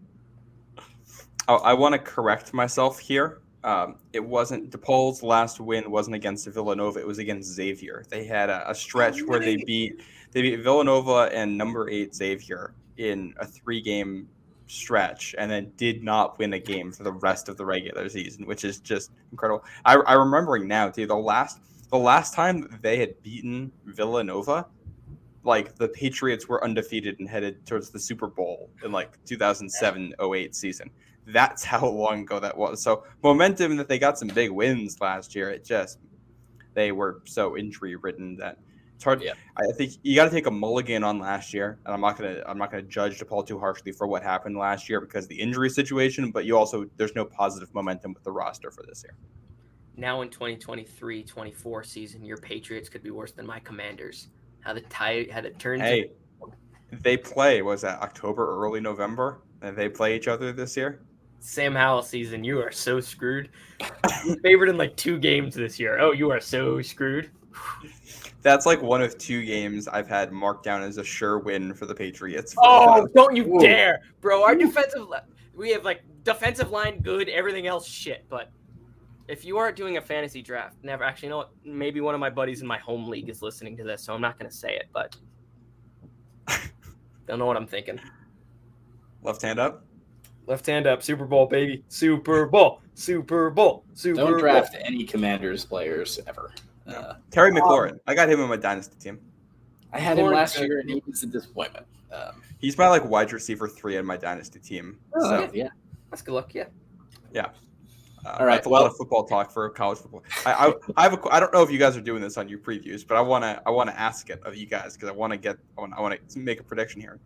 [1.49, 3.41] I, I want to correct myself here.
[3.65, 6.99] Um, it wasn't DePaul's last win wasn't against Villanova.
[6.99, 8.05] It was against Xavier.
[8.09, 10.01] They had a, a stretch oh, where they beat
[10.33, 14.29] they beat Villanova and number eight Xavier in a three game
[14.67, 18.47] stretch and then did not win a game for the rest of the regular season,
[18.47, 19.65] which is just incredible.
[19.85, 21.61] I, I remembering now, too, the last
[21.91, 24.67] the last time they had beaten Villanova,
[25.45, 30.55] like the Patriots were undefeated and headed towards the Super Bowl in like 2007 08
[30.55, 30.91] season.
[31.27, 32.83] That's how long ago that was.
[32.83, 35.51] So momentum that they got some big wins last year.
[35.51, 35.99] It just
[36.75, 38.59] they were so injury ridden that
[39.03, 39.23] it's hard.
[39.23, 39.33] Yeah.
[39.57, 42.43] I think you got to take a mulligan on last year, and I'm not gonna
[42.47, 45.71] I'm not gonna judge DePaul too harshly for what happened last year because the injury
[45.71, 46.31] situation.
[46.31, 49.17] But you also there's no positive momentum with the roster for this year.
[49.97, 54.29] Now in 2023-24 season, your Patriots could be worse than my Commanders.
[54.61, 55.83] How the tie had it turned.
[55.83, 56.13] Hey,
[56.93, 61.03] they play was that October, early November, and they play each other this year.
[61.41, 63.51] Sam Howell season, you are so screwed.
[64.45, 65.99] favored in like two games this year.
[65.99, 67.33] Oh, you are so screwed
[68.43, 71.87] that's like one of two games I've had marked down as a sure win for
[71.87, 72.55] the Patriots.
[72.59, 73.61] Oh, don't you Ooh.
[73.61, 74.43] dare, bro!
[74.43, 75.07] Our defensive,
[75.55, 78.27] we have like defensive line good, everything else shit.
[78.29, 78.51] But
[79.29, 81.51] if you aren't doing a fantasy draft, never actually, you know what?
[81.65, 84.21] Maybe one of my buddies in my home league is listening to this, so I'm
[84.21, 85.17] not gonna say it, but
[87.27, 88.01] don't know what I'm thinking.
[89.23, 89.85] Left hand up.
[90.49, 91.85] Left hand up, Super Bowl, baby.
[91.87, 94.83] Super Bowl, Super Bowl, Super Don't draft Bowl.
[94.85, 96.53] any Commanders players ever.
[96.87, 97.93] Uh, Terry um, McLaurin.
[97.93, 99.21] Um, I got him in my dynasty team.
[99.93, 101.87] I had him last year, and he was a disappointment.
[102.13, 104.99] Um, He's my like wide receiver three in my dynasty team.
[105.15, 105.51] Oh, so.
[105.53, 105.69] yeah,
[106.11, 106.55] that's good luck.
[106.55, 106.67] Yeah,
[107.33, 107.49] yeah.
[108.25, 110.23] Uh, All right, that's a well, lot of football talk for college football.
[110.47, 112.49] I, I, I have a, I don't know if you guys are doing this on
[112.49, 115.09] your previews, but I want to I want to ask it of you guys because
[115.09, 117.19] I want to get I want I want to make a prediction here.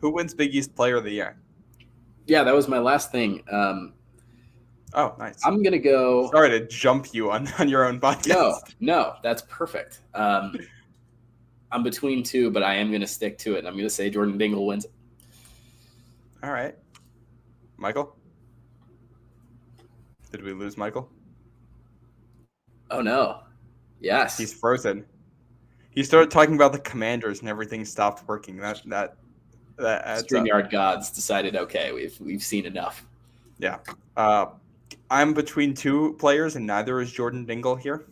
[0.00, 1.36] Who wins Big East Player of the Year?
[2.26, 3.44] Yeah, that was my last thing.
[3.52, 3.94] Um,
[4.94, 5.38] oh, nice.
[5.44, 6.30] I'm gonna go.
[6.30, 8.28] Sorry to jump you on on your own podcast.
[8.28, 10.00] No, no, that's perfect.
[10.14, 10.56] Um,
[11.72, 13.60] I'm between two, but I am gonna stick to it.
[13.60, 14.92] and I'm gonna say Jordan Dingle wins it.
[16.42, 16.74] All right,
[17.76, 18.16] Michael.
[20.30, 21.10] Did we lose Michael?
[22.90, 23.40] Oh no.
[24.00, 24.36] Yes.
[24.36, 25.04] He's frozen.
[25.90, 28.56] He started talking about the commanders and everything stopped working.
[28.56, 29.16] That that
[29.76, 33.06] that StreamYard gods decided, okay, we've we've seen enough.
[33.58, 33.78] Yeah.
[34.16, 34.46] Uh,
[35.12, 38.06] I'm between two players and neither is Jordan Dingle here.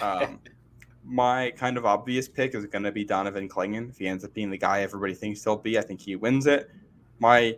[0.00, 0.38] Um,
[1.04, 3.90] my kind of obvious pick is going to be Donovan Clingan.
[3.90, 6.46] If he ends up being the guy everybody thinks he'll be, I think he wins
[6.46, 6.70] it.
[7.18, 7.56] My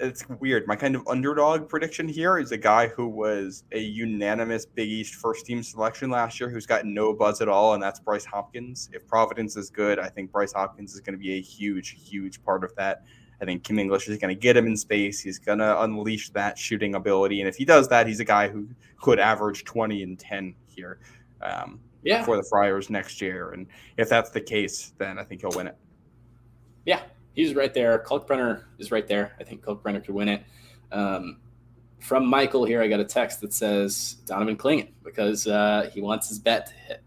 [0.00, 0.66] it's weird.
[0.66, 5.16] My kind of underdog prediction here is a guy who was a unanimous Big East
[5.16, 8.88] first team selection last year who's got no buzz at all, and that's Bryce Hopkins.
[8.94, 12.42] If Providence is good, I think Bryce Hopkins is going to be a huge, huge
[12.42, 13.04] part of that.
[13.42, 15.20] I think Kim English is going to get him in space.
[15.20, 17.40] He's going to unleash that shooting ability.
[17.40, 18.68] And if he does that, he's a guy who
[19.00, 21.00] could average 20 and 10 here
[21.42, 22.24] um, yeah.
[22.24, 23.50] for the Friars next year.
[23.50, 23.66] And
[23.96, 25.76] if that's the case, then I think he'll win it.
[26.86, 27.02] Yeah,
[27.32, 27.98] he's right there.
[27.98, 29.34] Kalkbrenner is right there.
[29.40, 30.44] I think Kalkbrenner could win it.
[30.92, 31.38] Um,
[31.98, 36.28] from Michael here, I got a text that says Donovan Clingan because uh, he wants
[36.28, 37.02] his bet to hit.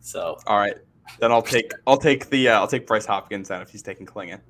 [0.00, 0.76] So all right,
[1.18, 4.06] then I'll take I'll take the uh, I'll take Bryce Hopkins then if he's taking
[4.06, 4.40] Clingan.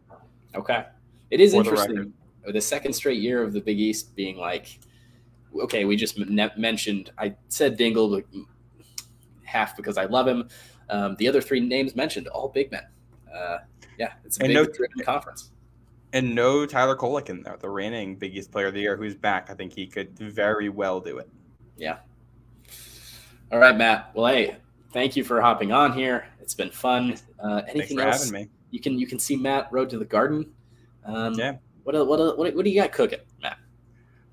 [0.54, 0.84] Okay,
[1.30, 2.12] it is interesting.
[2.44, 4.78] The, the, second straight year of the Big East being like,
[5.60, 8.24] okay, we just mentioned I said Dingle, but
[9.44, 10.48] half because I love him.
[10.88, 12.84] Um, the other three names mentioned all big men.
[13.34, 13.58] Uh,
[13.98, 15.50] yeah, it's a and big no, conference.
[16.12, 19.14] And no Tyler Kolek in there, the reigning Big East Player of the Year, who's
[19.14, 19.50] back.
[19.50, 21.28] I think he could very well do it.
[21.76, 21.98] Yeah.
[23.50, 24.10] All right, Matt.
[24.14, 24.56] Well, hey,
[24.92, 26.26] thank you for hopping on here.
[26.40, 27.16] It's been fun.
[27.38, 28.32] Uh, anything else?
[28.70, 30.52] You can you can see Matt Road to the Garden.
[31.06, 31.56] Um, yeah.
[31.84, 33.58] What what what what do you got cooking, Matt?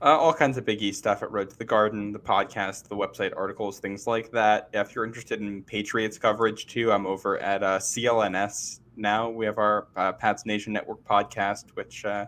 [0.02, 2.96] Uh, all kinds of Big East stuff at Road to the Garden, the podcast, the
[2.96, 4.70] website articles, things like that.
[4.74, 9.30] If you're interested in Patriots coverage too, I'm over at uh, CLNS now.
[9.30, 12.26] We have our uh, Pats Nation Network podcast, which uh,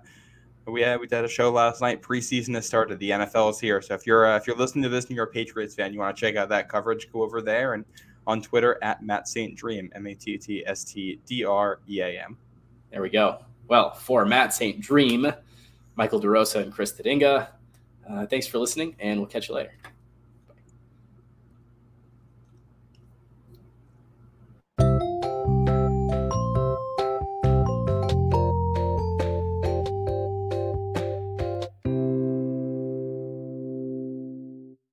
[0.67, 2.01] we had, we did a show last night.
[2.01, 2.97] Preseason has started.
[2.99, 3.81] The NFL is here.
[3.81, 5.99] So if you're uh, if you're listening to this and you're a Patriots fan, you
[5.99, 7.83] want to check out that coverage, go over there and
[8.25, 9.55] on Twitter at Matt St.
[9.55, 12.37] Dream, M A T T S T D R E A M.
[12.91, 13.39] There we go.
[13.67, 14.79] Well, for Matt St.
[14.79, 15.33] Jean,
[15.95, 17.47] Michael DeRosa, and Chris Tadinga,
[18.09, 19.73] uh, thanks for listening, and we'll catch you later.